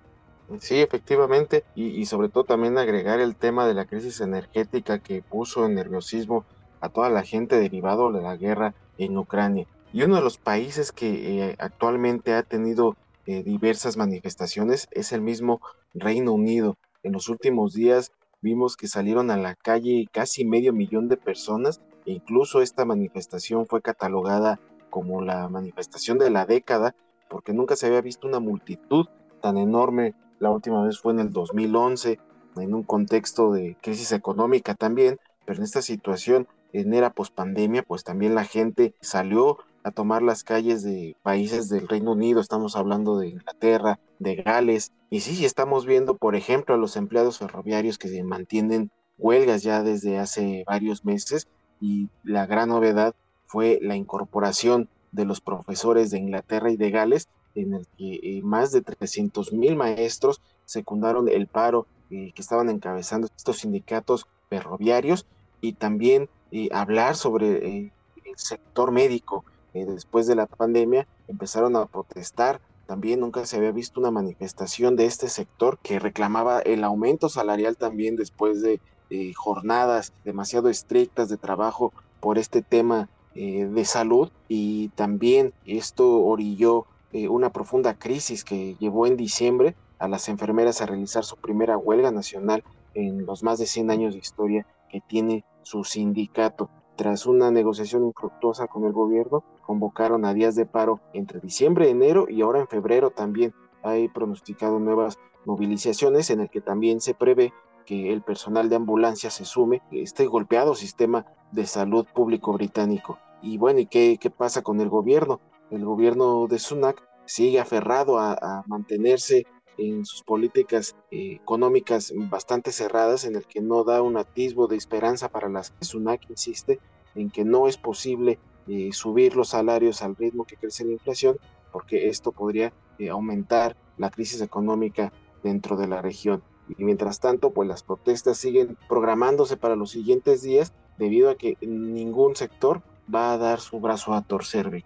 Sí, 0.60 0.79
efectivamente, 0.79 1.63
y, 1.74 2.05
sobre 2.05 2.29
todo 2.29 2.43
también 2.43 2.77
agregar 2.77 3.19
el 3.19 3.36
tema 3.36 3.65
de 3.65 3.74
la 3.74 3.86
crisis 3.86 4.22
energética 4.22 5.00
que 5.00 5.24
puso 5.24 5.65
en 5.65 5.74
nerviosismo 5.74 6.45
a 6.79 6.89
toda 6.89 7.10
la 7.10 7.24
gente 7.24 7.60
derivado 7.60 8.12
de 8.12 8.22
la 8.22 8.36
guerra 8.38 8.75
en 9.00 9.17
Ucrania. 9.17 9.65
Y 9.91 10.03
uno 10.03 10.17
de 10.17 10.22
los 10.22 10.38
países 10.38 10.91
que 10.91 11.50
eh, 11.50 11.55
actualmente 11.57 12.34
ha 12.34 12.43
tenido 12.43 12.95
eh, 13.25 13.41
diversas 13.41 13.98
manifestaciones 13.98 14.88
es 14.91 15.12
el 15.12 15.22
mismo 15.22 15.62
Reino 15.95 16.33
Unido. 16.33 16.77
En 17.03 17.13
los 17.13 17.29
últimos 17.29 17.73
días 17.73 18.11
vimos 18.41 18.77
que 18.77 18.87
salieron 18.87 19.31
a 19.31 19.37
la 19.37 19.55
calle 19.55 20.05
casi 20.11 20.45
medio 20.45 20.73
millón 20.73 21.07
de 21.07 21.17
personas 21.17 21.81
e 22.05 22.11
incluso 22.11 22.61
esta 22.61 22.85
manifestación 22.85 23.65
fue 23.65 23.81
catalogada 23.81 24.59
como 24.89 25.21
la 25.21 25.49
manifestación 25.49 26.17
de 26.19 26.29
la 26.29 26.45
década 26.45 26.95
porque 27.29 27.53
nunca 27.53 27.75
se 27.75 27.87
había 27.87 28.01
visto 28.01 28.27
una 28.27 28.39
multitud 28.39 29.07
tan 29.41 29.57
enorme. 29.57 30.13
La 30.39 30.51
última 30.51 30.83
vez 30.83 30.99
fue 30.99 31.13
en 31.13 31.19
el 31.19 31.31
2011 31.31 32.19
en 32.57 32.73
un 32.73 32.83
contexto 32.83 33.51
de 33.51 33.77
crisis 33.81 34.11
económica 34.11 34.75
también, 34.75 35.17
pero 35.45 35.57
en 35.57 35.63
esta 35.63 35.81
situación 35.81 36.47
en 36.73 36.93
era 36.93 37.09
pospandemia, 37.09 37.83
pues 37.83 38.03
también 38.03 38.35
la 38.35 38.43
gente 38.43 38.95
salió 39.01 39.57
a 39.85 39.91
tomar 39.91 40.23
las 40.23 40.43
calles 40.43 40.81
de 40.81 41.15
países 41.21 41.69
del 41.69 41.87
Reino 41.87 42.13
Unido, 42.13 42.41
estamos 42.41 42.75
hablando 42.75 43.19
de 43.19 43.27
Inglaterra, 43.27 43.99
de 44.17 44.37
Gales, 44.37 44.91
y 45.11 45.19
sí, 45.19 45.45
estamos 45.45 45.85
viendo, 45.85 46.17
por 46.17 46.35
ejemplo, 46.35 46.73
a 46.73 46.77
los 46.79 46.97
empleados 46.97 47.37
ferroviarios 47.37 47.99
que 47.99 48.07
se 48.07 48.23
mantienen 48.23 48.89
huelgas 49.19 49.61
ya 49.61 49.83
desde 49.83 50.17
hace 50.17 50.63
varios 50.65 51.05
meses, 51.05 51.47
y 51.79 52.09
la 52.23 52.47
gran 52.47 52.69
novedad 52.69 53.13
fue 53.45 53.77
la 53.79 53.95
incorporación 53.95 54.89
de 55.11 55.25
los 55.25 55.39
profesores 55.39 56.09
de 56.09 56.17
Inglaterra 56.17 56.71
y 56.71 56.77
de 56.77 56.89
Gales, 56.89 57.29
en 57.53 57.75
el 57.75 57.85
que 57.95 58.15
eh, 58.23 58.41
más 58.41 58.71
de 58.71 58.81
300 58.81 59.53
mil 59.53 59.75
maestros 59.75 60.41
secundaron 60.65 61.29
el 61.29 61.45
paro 61.45 61.85
eh, 62.09 62.31
que 62.33 62.41
estaban 62.41 62.71
encabezando 62.71 63.27
estos 63.37 63.57
sindicatos 63.57 64.25
ferroviarios 64.49 65.27
y 65.61 65.73
también 65.73 66.27
eh, 66.51 66.69
hablar 66.71 67.15
sobre 67.15 67.67
el 67.67 67.91
sector 68.35 68.91
médico 68.91 69.45
eh, 69.75 69.86
después 69.86 70.25
de 70.25 70.36
la 70.36 70.46
pandemia 70.46 71.05
empezaron 71.27 71.75
a 71.75 71.86
protestar. 71.86 72.62
También 72.88 73.20
nunca 73.20 73.46
se 73.46 73.58
había 73.58 73.74
visto 73.74 74.00
una 74.00 74.10
manifestación 74.10 74.96
de 74.96 75.05
este 75.05 75.27
sector 75.27 75.77
que 75.79 76.00
reclamaba 76.00 76.60
el 76.60 76.84
aumento 76.86 77.27
salarial 77.27 77.75
también 77.75 78.15
después 78.15 78.62
de 78.62 78.79
eh, 79.10 79.34
jornadas 79.34 80.13
demasiado 80.24 80.70
estrictas 80.70 81.27
de 81.27 81.36
trabajo 81.36 81.91
por 82.22 82.38
este 82.38 82.62
tema 82.62 83.10
eh, 83.36 83.65
de 83.65 83.84
salud 83.84 84.32
y 84.48 84.89
también 84.89 85.53
esto 85.65 86.24
orilló 86.24 86.86
una 87.29 87.50
profunda 87.50 87.94
crisis 87.94 88.44
que 88.44 88.75
llevó 88.77 89.08
en 89.08 89.15
diciembre 89.15 89.74
a 90.00 90.10
las 90.10 90.27
enfermeras 90.27 90.82
a 90.82 90.86
realizar 90.86 91.24
su 91.24 91.38
primera 91.38 91.77
huelga 91.77 92.12
nacional 92.12 92.62
en 92.94 93.25
los 93.25 93.41
más 93.41 93.58
de 93.58 93.67
100 93.67 93.89
años 93.89 94.13
de 94.13 94.20
historia 94.20 94.67
que 94.89 95.00
tiene 95.00 95.46
su 95.63 95.86
sindicato. 95.86 96.70
Tras 96.98 97.25
una 97.25 97.51
negociación 97.51 98.03
infructuosa 98.03 98.67
con 98.67 98.84
el 98.84 98.91
gobierno, 98.91 99.46
convocaron 99.65 100.25
a 100.25 100.34
días 100.34 100.55
de 100.55 100.65
paro 100.65 101.00
entre 101.13 101.39
diciembre, 101.39 101.89
enero 101.89 102.27
y 102.29 102.41
ahora 102.41 102.60
en 102.60 102.67
febrero 102.67 103.12
también 103.12 103.53
hay 103.84 104.07
pronosticado 104.07 104.79
nuevas 104.79 105.17
movilizaciones 105.45 106.29
en 106.29 106.41
el 106.41 106.50
que 106.50 106.62
también 106.62 107.01
se 107.01 107.13
prevé 107.13 107.53
que 107.86 108.12
el 108.12 108.22
personal 108.22 108.69
de 108.69 108.77
ambulancia 108.77 109.29
se 109.29 109.45
sume 109.45 109.81
este 109.91 110.25
golpeado 110.25 110.74
sistema 110.75 111.25
de 111.51 111.65
salud 111.67 112.05
público 112.13 112.51
británico. 112.53 113.19
Y 113.41 113.57
bueno, 113.57 113.79
¿y 113.79 113.86
qué, 113.86 114.17
qué 114.19 114.31
pasa 114.31 114.63
con 114.63 114.81
el 114.81 114.89
gobierno? 114.89 115.39
El 115.69 115.86
gobierno 115.86 116.48
de 116.48 116.57
Sunak 116.57 117.03
sigue 117.25 117.60
aferrado 117.60 118.19
a, 118.19 118.63
mantenerse 118.67 119.45
en 119.77 120.05
sus 120.05 120.24
políticas 120.24 120.95
eh, 121.12 121.34
económicas 121.41 122.13
bastante 122.15 122.72
cerradas, 122.72 123.25
en 123.25 123.36
el 123.36 123.45
que 123.45 123.62
no 123.62 123.84
da 123.84 124.01
un 124.01 124.17
atisbo 124.17 124.67
de 124.67 124.77
esperanza 124.77 125.29
para 125.29 125.50
las 125.50 125.74
Sunak 125.81 126.29
insiste 126.29 126.79
en 127.13 127.29
que 127.29 127.43
no 127.43 127.67
es 127.67 127.77
posible 127.77 128.39
eh, 128.67 128.89
subir 128.93 129.36
los 129.36 129.50
salarios 129.50 130.01
al 130.01 130.15
ritmo 130.15 130.45
que 130.45 130.57
crece 130.57 130.86
la 130.86 130.91
inflación, 130.91 131.38
porque 131.72 132.10
esto 132.10 132.31
podría 132.31 132.74
eh, 133.00 133.10
aumentar 133.10 133.75
la 133.98 134.10
crisis 134.10 134.41
económica 134.41 135.12
dentro 135.43 135.77
de 135.77 135.88
la 135.88 136.01
región. 136.01 136.41
Y 136.77 136.84
mientras 136.84 137.19
tanto, 137.19 137.51
pues 137.51 137.67
las 137.67 137.84
protestas 137.84 138.38
siguen 138.38 138.77
programándose 138.89 139.57
para 139.57 139.75
los 139.75 139.91
siguientes 139.91 140.41
días 140.41 140.74
debido 140.98 141.29
a 141.29 141.36
que 141.36 141.57
ningún 141.62 142.36
sector 142.36 142.81
va 143.13 143.34
a 143.34 143.38
dar 143.38 143.60
su 143.60 143.79
brazo 143.79 144.13
a 144.13 144.22
torcer. 144.22 144.84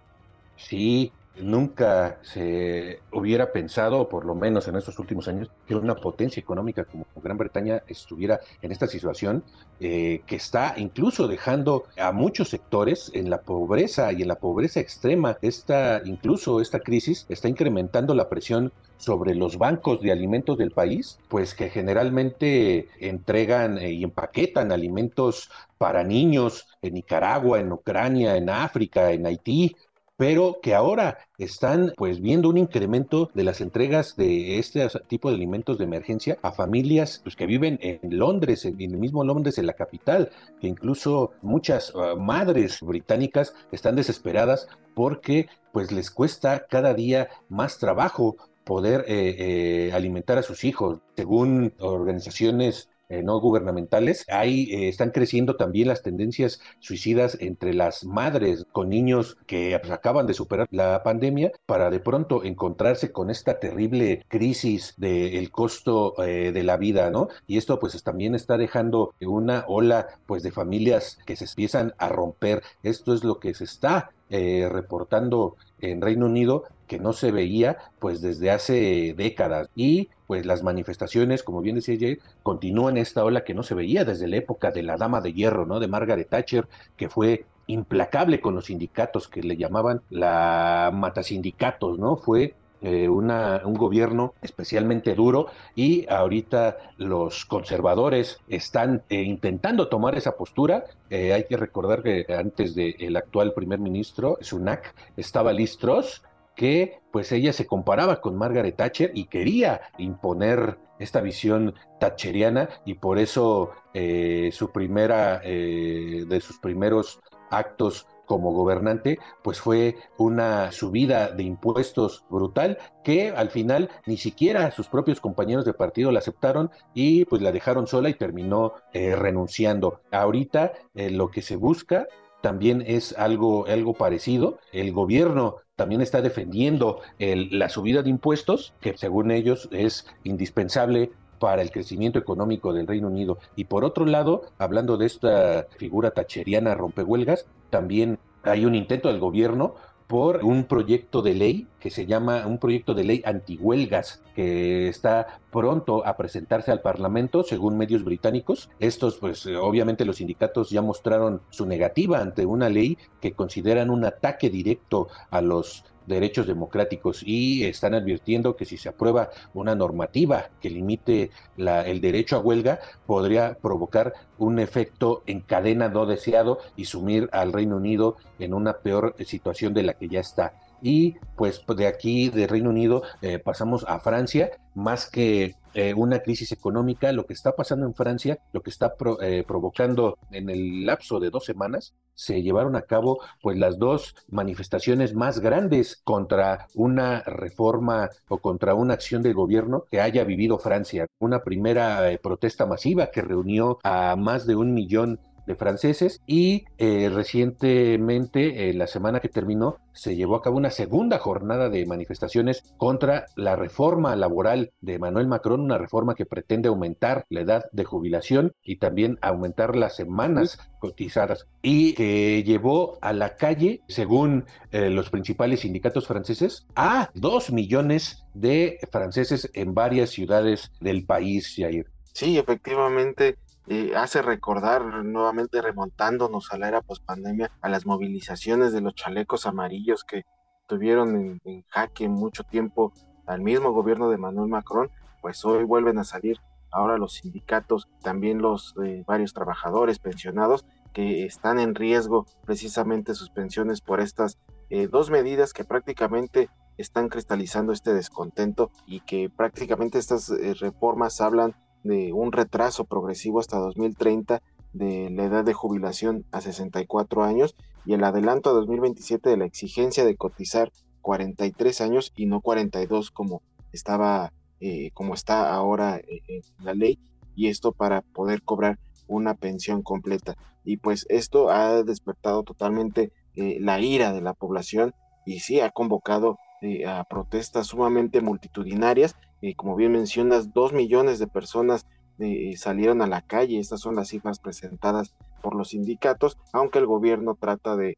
Sí, 0.56 1.12
nunca 1.36 2.18
se 2.22 3.00
hubiera 3.12 3.52
pensado, 3.52 4.08
por 4.08 4.24
lo 4.24 4.34
menos 4.34 4.68
en 4.68 4.76
estos 4.76 4.98
últimos 4.98 5.28
años, 5.28 5.50
que 5.66 5.74
una 5.74 5.94
potencia 5.94 6.40
económica 6.40 6.84
como 6.84 7.06
Gran 7.22 7.38
Bretaña 7.38 7.82
estuviera 7.86 8.40
en 8.62 8.72
esta 8.72 8.86
situación 8.86 9.42
eh, 9.78 10.22
que 10.26 10.36
está 10.36 10.74
incluso 10.76 11.28
dejando 11.28 11.84
a 11.98 12.12
muchos 12.12 12.48
sectores 12.48 13.10
en 13.14 13.30
la 13.30 13.42
pobreza 13.42 14.12
y 14.12 14.22
en 14.22 14.28
la 14.28 14.36
pobreza 14.36 14.80
extrema. 14.80 15.38
Esta, 15.40 16.02
incluso 16.04 16.60
esta 16.60 16.80
crisis 16.80 17.26
está 17.28 17.48
incrementando 17.48 18.14
la 18.14 18.28
presión 18.28 18.72
sobre 18.96 19.34
los 19.34 19.56
bancos 19.56 20.02
de 20.02 20.12
alimentos 20.12 20.58
del 20.58 20.72
país, 20.72 21.18
pues 21.28 21.54
que 21.54 21.70
generalmente 21.70 22.88
entregan 22.98 23.78
eh, 23.78 23.92
y 23.92 24.04
empaquetan 24.04 24.72
alimentos 24.72 25.50
para 25.78 26.04
niños 26.04 26.68
en 26.82 26.94
Nicaragua, 26.94 27.60
en 27.60 27.72
Ucrania, 27.72 28.36
en 28.36 28.50
África, 28.50 29.10
en 29.12 29.24
Haití, 29.24 29.74
pero 30.20 30.58
que 30.62 30.74
ahora 30.74 31.16
están 31.38 31.94
pues 31.96 32.20
viendo 32.20 32.50
un 32.50 32.58
incremento 32.58 33.30
de 33.32 33.42
las 33.42 33.62
entregas 33.62 34.16
de 34.16 34.58
este 34.58 34.86
tipo 35.08 35.30
de 35.30 35.36
alimentos 35.36 35.78
de 35.78 35.84
emergencia 35.84 36.36
a 36.42 36.52
familias 36.52 37.20
pues, 37.22 37.36
que 37.36 37.46
viven 37.46 37.78
en 37.80 38.18
Londres, 38.18 38.66
en 38.66 38.78
el 38.78 38.98
mismo 38.98 39.24
Londres, 39.24 39.56
en 39.56 39.64
la 39.64 39.72
capital, 39.72 40.28
que 40.60 40.66
incluso 40.66 41.32
muchas 41.40 41.94
ah, 41.96 42.16
madres 42.18 42.82
británicas 42.82 43.54
están 43.72 43.96
desesperadas 43.96 44.68
porque 44.94 45.48
pues 45.72 45.90
les 45.90 46.10
cuesta 46.10 46.66
cada 46.68 46.92
día 46.92 47.30
más 47.48 47.78
trabajo 47.78 48.36
poder 48.64 49.06
eh, 49.08 49.36
eh, 49.38 49.92
alimentar 49.94 50.36
a 50.36 50.42
sus 50.42 50.64
hijos. 50.64 50.98
Según 51.16 51.72
organizaciones 51.78 52.90
eh, 53.10 53.24
no 53.24 53.40
gubernamentales, 53.40 54.24
ahí 54.28 54.72
eh, 54.72 54.88
están 54.88 55.10
creciendo 55.10 55.56
también 55.56 55.88
las 55.88 56.02
tendencias 56.02 56.60
suicidas 56.78 57.36
entre 57.40 57.74
las 57.74 58.04
madres 58.04 58.64
con 58.70 58.88
niños 58.88 59.36
que 59.46 59.76
pues, 59.80 59.92
acaban 59.92 60.28
de 60.28 60.34
superar 60.34 60.68
la 60.70 61.02
pandemia 61.02 61.50
para 61.66 61.90
de 61.90 61.98
pronto 61.98 62.44
encontrarse 62.44 63.10
con 63.10 63.28
esta 63.28 63.58
terrible 63.58 64.24
crisis 64.28 64.94
del 64.96 65.50
costo 65.50 66.14
eh, 66.22 66.52
de 66.52 66.62
la 66.62 66.76
vida, 66.76 67.10
¿no? 67.10 67.28
Y 67.48 67.58
esto 67.58 67.80
pues 67.80 68.00
también 68.04 68.36
está 68.36 68.56
dejando 68.56 69.12
una 69.20 69.64
ola 69.66 70.06
pues 70.26 70.44
de 70.44 70.52
familias 70.52 71.18
que 71.26 71.34
se 71.34 71.46
empiezan 71.46 71.94
a 71.98 72.08
romper. 72.08 72.62
Esto 72.84 73.12
es 73.12 73.24
lo 73.24 73.40
que 73.40 73.54
se 73.54 73.64
está 73.64 74.12
reportando 74.30 75.56
en 75.80 76.00
Reino 76.00 76.26
Unido 76.26 76.62
que 76.86 77.00
no 77.00 77.12
se 77.12 77.32
veía 77.32 77.78
pues 77.98 78.20
desde 78.20 78.52
hace 78.52 79.14
décadas 79.16 79.68
y 79.74 80.08
pues 80.30 80.46
las 80.46 80.62
manifestaciones, 80.62 81.42
como 81.42 81.60
bien 81.60 81.74
decía 81.74 81.96
Jay, 81.98 82.18
continúan 82.44 82.96
esta 82.96 83.24
ola 83.24 83.42
que 83.42 83.52
no 83.52 83.64
se 83.64 83.74
veía 83.74 84.04
desde 84.04 84.28
la 84.28 84.36
época 84.36 84.70
de 84.70 84.84
la 84.84 84.96
Dama 84.96 85.20
de 85.20 85.32
Hierro, 85.32 85.66
¿no? 85.66 85.80
De 85.80 85.88
Margaret 85.88 86.28
Thatcher, 86.28 86.68
que 86.96 87.08
fue 87.08 87.46
implacable 87.66 88.40
con 88.40 88.54
los 88.54 88.66
sindicatos 88.66 89.26
que 89.26 89.42
le 89.42 89.56
llamaban 89.56 90.02
la 90.08 90.92
matasindicatos, 90.94 91.98
¿no? 91.98 92.14
Fue 92.14 92.54
eh, 92.80 93.08
una, 93.08 93.62
un 93.64 93.74
gobierno 93.74 94.34
especialmente 94.40 95.16
duro 95.16 95.48
y 95.74 96.08
ahorita 96.08 96.76
los 96.98 97.44
conservadores 97.44 98.38
están 98.48 99.02
eh, 99.08 99.22
intentando 99.22 99.88
tomar 99.88 100.16
esa 100.16 100.36
postura. 100.36 100.84
Eh, 101.10 101.32
hay 101.32 101.42
que 101.42 101.56
recordar 101.56 102.04
que 102.04 102.24
antes 102.32 102.76
del 102.76 103.16
actual 103.16 103.52
primer 103.52 103.80
ministro, 103.80 104.38
Sunak, 104.42 104.94
estaba 105.16 105.52
Liz 105.52 105.76
Truss, 105.76 106.22
que 106.60 107.00
pues 107.10 107.32
ella 107.32 107.54
se 107.54 107.66
comparaba 107.66 108.20
con 108.20 108.36
Margaret 108.36 108.76
Thatcher 108.76 109.12
y 109.14 109.28
quería 109.28 109.80
imponer 109.96 110.76
esta 110.98 111.22
visión 111.22 111.74
thatcheriana 111.98 112.68
y 112.84 112.96
por 112.96 113.18
eso 113.18 113.70
eh, 113.94 114.50
su 114.52 114.70
primera 114.70 115.40
eh, 115.42 116.26
de 116.28 116.40
sus 116.42 116.58
primeros 116.58 117.18
actos 117.50 118.06
como 118.26 118.52
gobernante, 118.52 119.18
pues 119.42 119.58
fue 119.58 119.96
una 120.18 120.70
subida 120.70 121.30
de 121.30 121.44
impuestos 121.44 122.26
brutal 122.28 122.76
que 123.04 123.30
al 123.30 123.48
final 123.48 123.88
ni 124.04 124.18
siquiera 124.18 124.70
sus 124.70 124.86
propios 124.86 125.18
compañeros 125.18 125.64
de 125.64 125.72
partido 125.72 126.12
la 126.12 126.18
aceptaron 126.18 126.70
y 126.92 127.24
pues 127.24 127.40
la 127.40 127.52
dejaron 127.52 127.86
sola 127.86 128.10
y 128.10 128.14
terminó 128.14 128.74
eh, 128.92 129.16
renunciando. 129.16 130.02
Ahorita 130.12 130.74
lo 130.92 131.30
que 131.30 131.40
se 131.40 131.56
busca 131.56 132.06
también 132.40 132.82
es 132.86 133.16
algo, 133.18 133.66
algo 133.66 133.94
parecido. 133.94 134.58
El 134.72 134.92
gobierno 134.92 135.56
también 135.80 136.02
está 136.02 136.20
defendiendo 136.20 137.00
la 137.18 137.70
subida 137.70 138.02
de 138.02 138.10
impuestos, 138.10 138.74
que 138.82 138.98
según 138.98 139.30
ellos 139.30 139.66
es 139.72 140.06
indispensable 140.24 141.10
para 141.38 141.62
el 141.62 141.70
crecimiento 141.70 142.18
económico 142.18 142.74
del 142.74 142.86
Reino 142.86 143.08
Unido. 143.08 143.38
Y 143.56 143.64
por 143.64 143.86
otro 143.86 144.04
lado, 144.04 144.42
hablando 144.58 144.98
de 144.98 145.06
esta 145.06 145.68
figura 145.78 146.10
tacheriana 146.10 146.74
rompehuelgas, 146.74 147.46
también 147.70 148.18
hay 148.42 148.66
un 148.66 148.74
intento 148.74 149.08
del 149.08 149.20
gobierno 149.20 149.74
por 150.10 150.44
un 150.44 150.64
proyecto 150.64 151.22
de 151.22 151.34
ley 151.34 151.68
que 151.78 151.88
se 151.88 152.04
llama 152.04 152.44
un 152.44 152.58
proyecto 152.58 152.94
de 152.94 153.04
ley 153.04 153.22
antihuelgas 153.24 154.20
que 154.34 154.88
está 154.88 155.38
pronto 155.52 156.04
a 156.04 156.16
presentarse 156.16 156.72
al 156.72 156.80
Parlamento, 156.80 157.44
según 157.44 157.78
medios 157.78 158.02
británicos. 158.02 158.70
Estos, 158.80 159.18
pues 159.18 159.46
obviamente 159.46 160.04
los 160.04 160.16
sindicatos 160.16 160.68
ya 160.68 160.82
mostraron 160.82 161.42
su 161.50 161.64
negativa 161.64 162.18
ante 162.18 162.44
una 162.44 162.68
ley 162.68 162.98
que 163.20 163.34
consideran 163.34 163.88
un 163.88 164.04
ataque 164.04 164.50
directo 164.50 165.06
a 165.30 165.42
los 165.42 165.84
derechos 166.10 166.46
democráticos 166.46 167.22
y 167.24 167.64
están 167.64 167.94
advirtiendo 167.94 168.56
que 168.56 168.66
si 168.66 168.76
se 168.76 168.90
aprueba 168.90 169.30
una 169.54 169.74
normativa 169.74 170.50
que 170.60 170.68
limite 170.68 171.30
el 171.56 172.00
derecho 172.00 172.36
a 172.36 172.40
huelga, 172.40 172.80
podría 173.06 173.54
provocar 173.54 174.12
un 174.36 174.58
efecto 174.58 175.22
en 175.26 175.40
cadena 175.40 175.88
no 175.88 176.04
deseado 176.04 176.58
y 176.76 176.84
sumir 176.84 177.30
al 177.32 177.52
Reino 177.52 177.76
Unido 177.76 178.16
en 178.38 178.52
una 178.52 178.78
peor 178.78 179.14
situación 179.24 179.72
de 179.72 179.84
la 179.84 179.94
que 179.94 180.08
ya 180.08 180.20
está. 180.20 180.54
Y 180.82 181.16
pues 181.36 181.62
de 181.76 181.86
aquí, 181.86 182.30
de 182.30 182.46
Reino 182.46 182.70
Unido, 182.70 183.02
eh, 183.22 183.38
pasamos 183.38 183.84
a 183.86 184.00
Francia, 184.00 184.50
más 184.74 185.08
que 185.08 185.54
eh, 185.74 185.94
una 185.94 186.20
crisis 186.20 186.52
económica, 186.52 187.12
lo 187.12 187.26
que 187.26 187.34
está 187.34 187.52
pasando 187.52 187.86
en 187.86 187.94
Francia, 187.94 188.38
lo 188.52 188.62
que 188.62 188.70
está 188.70 188.94
eh, 189.22 189.44
provocando 189.46 190.18
en 190.30 190.50
el 190.50 190.84
lapso 190.84 191.20
de 191.20 191.30
dos 191.30 191.44
semanas, 191.44 191.94
se 192.14 192.42
llevaron 192.42 192.76
a 192.76 192.82
cabo 192.82 193.20
pues 193.40 193.56
las 193.56 193.78
dos 193.78 194.14
manifestaciones 194.28 195.14
más 195.14 195.40
grandes 195.40 196.00
contra 196.04 196.66
una 196.74 197.22
reforma 197.22 198.10
o 198.28 198.38
contra 198.38 198.74
una 198.74 198.94
acción 198.94 199.22
del 199.22 199.34
gobierno 199.34 199.84
que 199.90 200.00
haya 200.00 200.24
vivido 200.24 200.58
Francia. 200.58 201.06
Una 201.18 201.42
primera 201.42 202.10
protesta 202.22 202.66
masiva 202.66 203.10
que 203.10 203.22
reunió 203.22 203.78
a 203.82 204.16
más 204.16 204.46
de 204.46 204.56
un 204.56 204.74
millón 204.74 205.18
de 205.46 205.54
franceses 205.54 206.20
y 206.26 206.64
eh, 206.78 207.10
recientemente, 207.12 208.72
la 208.74 208.86
semana 208.86 209.20
que 209.20 209.28
terminó, 209.28 209.78
se 209.92 210.16
llevó 210.16 210.36
a 210.36 210.42
cabo 210.42 210.56
una 210.56 210.70
segunda 210.70 211.18
jornada 211.18 211.68
de 211.68 211.86
manifestaciones 211.86 212.62
contra 212.76 213.26
la 213.36 213.56
reforma 213.56 214.14
laboral 214.16 214.72
de 214.80 214.94
Emmanuel 214.94 215.26
Macron, 215.26 215.60
una 215.60 215.78
reforma 215.78 216.14
que 216.14 216.26
pretende 216.26 216.68
aumentar 216.68 217.26
la 217.28 217.40
edad 217.40 217.64
de 217.72 217.84
jubilación 217.84 218.52
y 218.62 218.76
también 218.76 219.18
aumentar 219.20 219.76
las 219.76 219.96
semanas 219.96 220.58
cotizadas 220.78 221.46
y 221.62 221.92
que 221.94 222.42
llevó 222.44 222.98
a 223.02 223.12
la 223.12 223.36
calle, 223.36 223.82
según 223.88 224.44
eh, 224.72 224.90
los 224.90 225.10
principales 225.10 225.60
sindicatos 225.60 226.06
franceses, 226.06 226.66
a 226.76 227.10
dos 227.14 227.52
millones 227.52 228.24
de 228.34 228.78
franceses 228.90 229.50
en 229.54 229.74
varias 229.74 230.10
ciudades 230.10 230.72
del 230.80 231.04
país, 231.04 231.54
Jair. 231.56 231.86
Sí, 232.12 232.38
efectivamente, 232.38 233.36
eh, 233.72 233.94
hace 233.94 234.20
recordar 234.20 235.04
nuevamente 235.04 235.62
remontándonos 235.62 236.52
a 236.52 236.58
la 236.58 236.66
era 236.66 236.82
pospandemia 236.82 237.52
a 237.60 237.68
las 237.68 237.86
movilizaciones 237.86 238.72
de 238.72 238.80
los 238.80 238.96
chalecos 238.96 239.46
amarillos 239.46 240.02
que 240.02 240.24
tuvieron 240.66 241.38
en, 241.44 241.62
jaque 241.68 242.08
mucho 242.08 242.42
tiempo 242.42 242.92
al 243.26 243.42
mismo 243.42 243.70
gobierno 243.70 244.10
de 244.10 244.18
Manuel 244.18 244.48
Macron, 244.48 244.90
pues 245.22 245.44
hoy 245.44 245.62
vuelven 245.62 245.98
a 245.98 246.04
salir 246.04 246.38
ahora 246.72 246.98
los 246.98 247.12
sindicatos, 247.12 247.86
también 248.02 248.42
los 248.42 248.74
eh, 248.84 249.04
varios 249.06 249.34
trabajadores 249.34 250.00
pensionados 250.00 250.66
que 250.92 251.24
están 251.24 251.60
en 251.60 251.76
riesgo 251.76 252.26
precisamente 252.44 253.14
sus 253.14 253.30
pensiones 253.30 253.82
por 253.82 254.00
estas 254.00 254.36
eh, 254.70 254.88
dos 254.88 255.10
medidas 255.10 255.52
que 255.52 255.62
prácticamente 255.62 256.50
están 256.76 257.08
cristalizando 257.08 257.72
este 257.72 257.94
descontento 257.94 258.72
y 258.88 258.98
que 259.02 259.30
prácticamente 259.30 260.00
estas 260.00 260.28
reformas 260.58 261.20
hablan 261.20 261.54
de 261.82 262.12
un 262.12 262.32
retraso 262.32 262.84
progresivo 262.84 263.40
hasta 263.40 263.58
2030 263.58 264.42
de 264.72 265.10
la 265.10 265.24
edad 265.24 265.44
de 265.44 265.54
jubilación 265.54 266.24
a 266.30 266.40
64 266.40 267.24
años 267.24 267.56
y 267.84 267.94
el 267.94 268.04
adelanto 268.04 268.50
a 268.50 268.52
2027 268.52 269.30
de 269.30 269.36
la 269.36 269.46
exigencia 269.46 270.04
de 270.04 270.16
cotizar 270.16 270.70
43 271.00 271.80
años 271.80 272.12
y 272.14 272.26
no 272.26 272.40
42 272.40 273.10
como 273.10 273.42
estaba 273.72 274.32
eh, 274.60 274.90
como 274.92 275.14
está 275.14 275.54
ahora 275.54 275.96
eh, 275.96 276.20
en 276.28 276.42
la 276.62 276.74
ley 276.74 276.98
y 277.34 277.48
esto 277.48 277.72
para 277.72 278.02
poder 278.02 278.42
cobrar 278.42 278.78
una 279.06 279.34
pensión 279.34 279.82
completa. 279.82 280.36
Y 280.64 280.76
pues 280.76 281.06
esto 281.08 281.50
ha 281.50 281.82
despertado 281.82 282.42
totalmente 282.42 283.10
eh, 283.34 283.56
la 283.60 283.80
ira 283.80 284.12
de 284.12 284.20
la 284.20 284.34
población 284.34 284.94
y 285.24 285.40
sí 285.40 285.60
ha 285.60 285.70
convocado 285.70 286.38
a 286.86 287.04
protestas 287.04 287.68
sumamente 287.68 288.20
multitudinarias 288.20 289.16
eh, 289.42 289.54
como 289.54 289.76
bien 289.76 289.92
mencionas, 289.92 290.52
dos 290.52 290.72
millones 290.72 291.18
de 291.18 291.26
personas 291.26 291.86
eh, 292.18 292.54
salieron 292.56 293.00
a 293.02 293.06
la 293.06 293.22
calle. 293.22 293.58
Estas 293.58 293.80
son 293.80 293.96
las 293.96 294.08
cifras 294.08 294.38
presentadas 294.38 295.14
por 295.42 295.54
los 295.54 295.70
sindicatos, 295.70 296.36
aunque 296.52 296.78
el 296.78 296.86
gobierno 296.86 297.36
trata 297.38 297.76
de, 297.76 297.96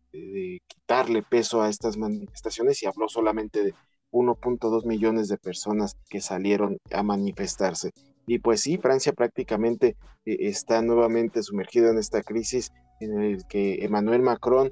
quitarle 0.69 1.23
peso 1.23 1.63
a 1.63 1.69
estas 1.69 1.97
manifestaciones 1.97 2.83
y 2.83 2.87
habló 2.87 3.09
solamente 3.09 3.65
de 3.65 3.75
1.2 4.13 4.87
millones 4.87 5.29
de 5.29 5.39
personas 5.39 5.97
que 6.09 6.21
salieron 6.21 6.79
a 6.93 7.03
manifestarse. 7.03 7.91
Y 8.27 8.39
pues 8.39 8.61
sí, 8.61 8.79
Francia 8.79 9.13
prácticamente 9.13 9.97
eh, 10.25 10.37
está 10.41 10.83
nuevamente 10.83 11.43
sumergida 11.43 11.91
en 11.91 11.99
esta 11.99 12.23
crisis 12.23 12.71
en 13.01 13.21
el 13.21 13.45
que 13.47 13.85
Emmanuel 13.85 14.23
Macron 14.23 14.71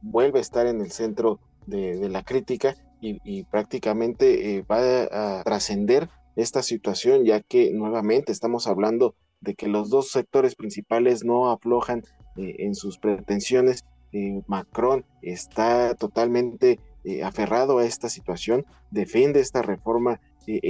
vuelve 0.00 0.38
a 0.38 0.40
estar 0.40 0.66
en 0.66 0.80
el 0.80 0.90
centro 0.90 1.40
de 1.66 2.08
la 2.08 2.22
crítica 2.22 2.74
y, 3.00 3.44
prácticamente 3.44 4.56
eh, 4.56 4.62
va 4.62 5.38
a 5.38 5.42
trascender 5.44 6.08
esta 6.36 6.62
situación, 6.62 7.24
ya 7.24 7.40
que 7.40 7.72
nuevamente 7.72 8.32
estamos 8.32 8.66
hablando 8.66 9.14
de 9.40 9.54
que 9.54 9.68
los 9.68 9.90
dos 9.90 10.10
sectores 10.10 10.54
principales 10.54 11.24
no 11.24 11.50
aflojan 11.50 12.02
eh, 12.36 12.56
en 12.58 12.74
sus 12.74 12.98
pretensiones. 12.98 13.84
Eh, 14.12 14.40
Macron 14.46 15.04
está 15.22 15.94
totalmente 15.94 16.80
aferrado 17.24 17.78
a 17.78 17.86
esta 17.86 18.10
situación, 18.10 18.66
defiende 18.90 19.40
esta 19.40 19.62
reforma, 19.62 20.20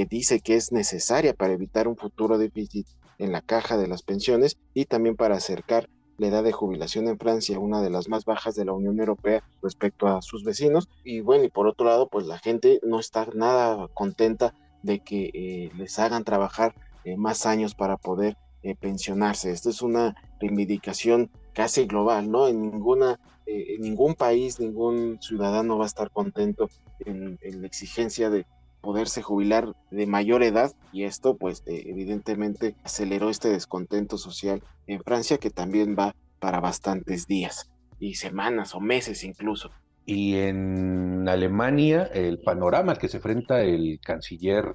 dice 0.09 0.39
que 0.39 0.55
es 0.55 0.71
necesaria 0.71 1.35
para 1.35 1.53
evitar 1.53 1.89
un 1.89 1.97
futuro 1.97 2.39
déficit 2.39 2.87
en 3.19 3.33
la 3.33 3.41
caja 3.41 3.77
de 3.77 3.89
las 3.89 4.03
pensiones 4.03 4.57
y 4.73 4.85
también 4.85 5.17
para 5.17 5.37
acercar 5.37 5.89
la 6.19 6.27
edad 6.27 6.45
de 6.45 6.53
jubilación 6.53 7.09
en 7.09 7.19
Francia, 7.19 7.59
una 7.59 7.81
de 7.81 7.91
las 7.91 8.09
más 8.09 8.25
bajas 8.25 8.55
de 8.55 8.65
la 8.65 8.73
Unión 8.73 8.99
Europea 8.99 9.43
respecto 9.63 10.09
a 10.09 10.21
sus 10.21 10.45
vecinos. 10.45 10.89
Y 11.05 11.21
bueno, 11.21 11.45
y 11.45 11.49
por 11.49 11.67
otro 11.67 11.87
lado, 11.87 12.09
pues 12.09 12.27
la 12.27 12.39
gente 12.39 12.81
no 12.83 12.99
está 13.01 13.27
nada 13.35 13.89
contenta 13.95 14.53
de 14.83 15.01
que 15.01 15.31
eh, 15.33 15.71
les 15.77 15.99
hagan 15.99 16.25
trabajar 16.25 16.75
eh, 17.05 17.17
más 17.17 17.47
años 17.47 17.75
para 17.75 17.97
poder 17.97 18.37
eh, 18.63 18.75
pensionarse. 18.75 19.53
Esto 19.53 19.71
es 19.71 19.81
una 19.81 20.17
reivindicación 20.41 21.31
casi 21.55 21.87
global, 21.87 22.31
¿no? 22.31 22.49
En 22.49 22.63
ninguna, 22.63 23.19
en 23.47 23.81
ningún 23.81 24.15
país, 24.15 24.61
ningún 24.61 25.19
ciudadano 25.21 25.79
va 25.79 25.85
a 25.85 25.87
estar 25.87 26.11
contento 26.11 26.69
en 27.01 27.39
la 27.43 27.67
exigencia 27.67 28.29
de 28.29 28.45
poderse 28.89 29.21
jubilar 29.21 29.75
de 29.91 30.07
mayor 30.07 30.43
edad 30.43 30.73
y 30.95 31.05
esto 31.05 31.37
pues 31.37 31.63
eh, 31.67 31.83
evidentemente 31.89 32.75
aceleró 32.85 33.29
este 33.29 33.51
descontento 33.51 34.17
social 34.17 34.63
en 34.87 35.03
Francia 35.03 35.37
que 35.37 35.51
también 35.51 35.95
va 35.95 36.15
para 36.39 36.61
bastantes 36.61 37.27
días 37.27 37.71
y 38.01 38.15
semanas 38.15 38.75
o 38.75 38.81
meses 38.81 39.25
incluso. 39.25 39.71
Y 40.07 40.37
en 40.37 41.29
Alemania 41.29 42.05
el 42.15 42.39
panorama 42.39 42.93
al 42.93 42.99
que 42.99 43.11
se 43.11 43.19
enfrenta 43.19 43.61
el 43.61 44.01
canciller 44.03 44.75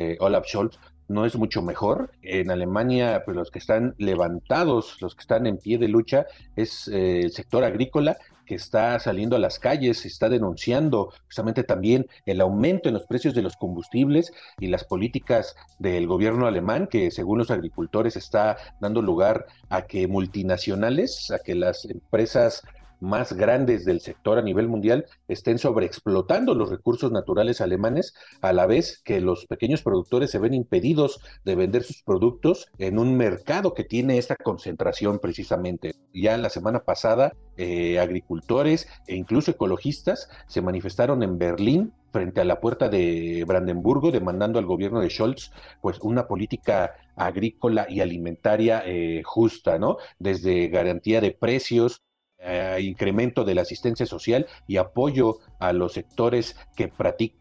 eh, 0.00 0.16
Olaf 0.18 0.48
Scholz 0.48 0.80
no 1.06 1.24
es 1.24 1.36
mucho 1.36 1.62
mejor. 1.62 2.10
En 2.22 2.50
Alemania, 2.50 3.22
pues 3.24 3.36
los 3.36 3.52
que 3.52 3.60
están 3.60 3.94
levantados, 3.98 5.00
los 5.00 5.14
que 5.14 5.20
están 5.20 5.46
en 5.46 5.58
pie 5.58 5.78
de 5.78 5.86
lucha, 5.86 6.26
es 6.56 6.88
eh, 6.88 7.20
el 7.20 7.30
sector 7.30 7.62
agrícola 7.62 8.16
que 8.46 8.54
está 8.54 8.98
saliendo 8.98 9.36
a 9.36 9.38
las 9.38 9.58
calles, 9.58 10.04
está 10.04 10.28
denunciando 10.28 11.12
justamente 11.26 11.64
también 11.64 12.06
el 12.26 12.40
aumento 12.40 12.88
en 12.88 12.94
los 12.94 13.06
precios 13.06 13.34
de 13.34 13.42
los 13.42 13.56
combustibles 13.56 14.32
y 14.58 14.68
las 14.68 14.84
políticas 14.84 15.54
del 15.78 16.06
gobierno 16.06 16.46
alemán, 16.46 16.86
que 16.86 17.10
según 17.10 17.38
los 17.38 17.50
agricultores 17.50 18.16
está 18.16 18.56
dando 18.80 19.02
lugar 19.02 19.46
a 19.68 19.82
que 19.82 20.06
multinacionales, 20.08 21.30
a 21.30 21.38
que 21.38 21.54
las 21.54 21.84
empresas 21.84 22.62
más 23.02 23.32
grandes 23.32 23.84
del 23.84 24.00
sector 24.00 24.38
a 24.38 24.42
nivel 24.42 24.68
mundial 24.68 25.06
estén 25.28 25.58
sobreexplotando 25.58 26.54
los 26.54 26.70
recursos 26.70 27.10
naturales 27.10 27.60
alemanes, 27.60 28.14
a 28.40 28.52
la 28.52 28.66
vez 28.66 29.02
que 29.04 29.20
los 29.20 29.46
pequeños 29.46 29.82
productores 29.82 30.30
se 30.30 30.38
ven 30.38 30.54
impedidos 30.54 31.20
de 31.44 31.56
vender 31.56 31.82
sus 31.82 32.02
productos 32.02 32.68
en 32.78 32.98
un 32.98 33.16
mercado 33.16 33.74
que 33.74 33.84
tiene 33.84 34.18
esta 34.18 34.36
concentración 34.36 35.18
precisamente. 35.18 35.94
Ya 36.14 36.36
la 36.36 36.48
semana 36.48 36.80
pasada, 36.80 37.32
eh, 37.56 37.98
agricultores 37.98 38.88
e 39.06 39.16
incluso 39.16 39.50
ecologistas 39.50 40.28
se 40.46 40.62
manifestaron 40.62 41.22
en 41.22 41.38
Berlín 41.38 41.92
frente 42.12 42.40
a 42.40 42.44
la 42.44 42.60
puerta 42.60 42.88
de 42.88 43.44
Brandenburgo, 43.46 44.12
demandando 44.12 44.58
al 44.58 44.66
gobierno 44.66 45.00
de 45.00 45.10
Scholz, 45.10 45.50
pues 45.80 45.98
una 46.00 46.28
política 46.28 46.94
agrícola 47.16 47.86
y 47.88 48.00
alimentaria 48.00 48.82
eh, 48.86 49.22
justa, 49.24 49.78
¿no? 49.78 49.96
Desde 50.18 50.68
garantía 50.68 51.20
de 51.20 51.32
precios, 51.32 52.02
eh, 52.44 52.80
incremento 52.82 53.44
de 53.44 53.54
la 53.54 53.62
asistencia 53.62 54.04
social 54.04 54.46
y 54.66 54.76
apoyo 54.76 55.38
a 55.60 55.72
los 55.72 55.92
sectores 55.92 56.56
que, 56.74 56.90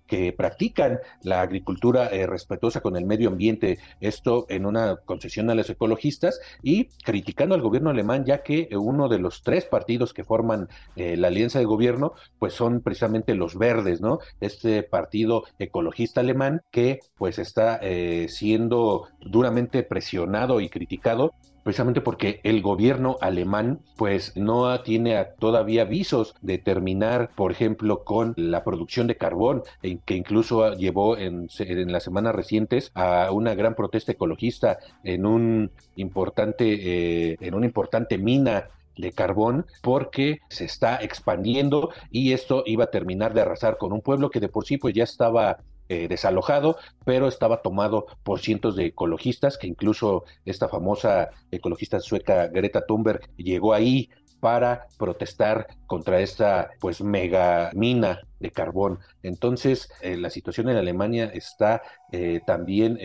que 0.06 0.32
practican 0.32 1.00
la 1.24 1.42
agricultura 1.42 2.10
eh, 2.10 2.28
respetuosa 2.28 2.82
con 2.82 2.96
el 2.96 3.06
medio 3.06 3.30
ambiente, 3.30 3.80
esto 4.00 4.46
en 4.50 4.68
una 4.68 4.98
concesión 4.98 5.50
a 5.50 5.56
los 5.56 5.70
ecologistas 5.72 6.40
y 6.62 6.86
criticando 7.04 7.56
al 7.56 7.62
gobierno 7.62 7.90
alemán, 7.90 8.26
ya 8.26 8.44
que 8.44 8.70
uno 8.78 9.10
de 9.10 9.18
los 9.18 9.42
tres 9.42 9.66
partidos 9.66 10.14
que 10.14 10.24
forman 10.24 10.70
eh, 10.96 11.18
la 11.18 11.30
alianza 11.30 11.58
de 11.58 11.66
gobierno, 11.66 12.14
pues 12.38 12.54
son 12.54 12.82
precisamente 12.82 13.34
los 13.34 13.58
verdes, 13.58 14.02
¿no? 14.02 14.20
Este 14.40 14.84
partido 14.84 15.46
ecologista 15.58 16.22
alemán 16.22 16.62
que 16.70 17.00
pues 17.18 17.40
está 17.40 17.80
siendo 18.28 19.08
duramente 19.20 19.84
presionado 19.84 20.62
y 20.62 20.70
criticado 20.70 21.34
precisamente 21.64 22.02
porque 22.02 22.40
el 22.44 22.62
gobierno 22.62 23.18
alemán 23.22 23.80
pues 23.98 24.36
no 24.36 24.80
tiene 24.82 25.26
todavía 25.40 25.86
visos 25.86 26.36
de 26.42 26.58
terminar, 26.58 27.32
por 27.36 27.52
ejemplo, 27.52 28.04
con 28.04 28.34
la 28.38 28.64
producción 28.64 29.08
de 29.08 29.18
carbón, 29.18 29.64
que 30.06 30.16
incluso 30.16 30.74
llevó 30.74 31.18
en, 31.18 31.50
en 31.60 31.92
las 31.92 32.04
semanas 32.04 32.36
recientes 32.36 32.92
a 32.96 33.32
una 33.32 33.56
gran 33.56 33.76
protesta 33.76 34.12
ecologista 34.12 34.80
en 35.04 35.26
un 35.26 35.72
importante, 35.96 37.32
eh, 37.32 37.38
en 37.40 37.54
una 37.54 37.66
importante 37.66 38.18
mina 38.18 38.70
de 38.98 39.12
carbón 39.12 39.66
porque 39.82 40.40
se 40.50 40.66
está 40.66 40.98
expandiendo 40.98 41.92
y 42.12 42.34
esto 42.34 42.64
iba 42.66 42.86
a 42.86 42.92
terminar 42.92 43.34
de 43.34 43.42
arrasar 43.42 43.78
con 43.78 43.94
un 43.94 44.02
pueblo 44.02 44.30
que 44.30 44.40
de 44.40 44.50
por 44.50 44.66
sí 44.66 44.78
pues 44.78 44.94
ya 44.94 45.04
estaba 45.04 45.60
eh, 45.92 46.08
desalojado, 46.08 46.78
pero 47.04 47.28
estaba 47.28 47.62
tomado 47.62 48.06
por 48.24 48.40
cientos 48.40 48.78
de 48.78 48.86
ecologistas, 48.86 49.58
que 49.58 49.68
incluso 49.68 50.24
esta 50.46 50.70
famosa 50.70 51.32
ecologista 51.52 52.00
sueca 52.00 52.48
Greta 52.48 52.86
Thunberg 52.86 53.20
llegó 53.36 53.74
ahí 53.74 54.10
para 54.40 54.88
protestar 54.98 55.68
contra 55.88 56.22
esta 56.22 56.70
pues 56.80 57.02
mega 57.02 57.72
mina 57.74 58.22
de 58.40 58.52
carbón. 58.52 59.00
Entonces, 59.22 59.92
eh, 60.00 60.16
la 60.16 60.30
situación 60.30 60.70
en 60.70 60.78
Alemania 60.78 61.26
está 61.26 61.82
eh, 62.14 62.40
también 62.48 62.98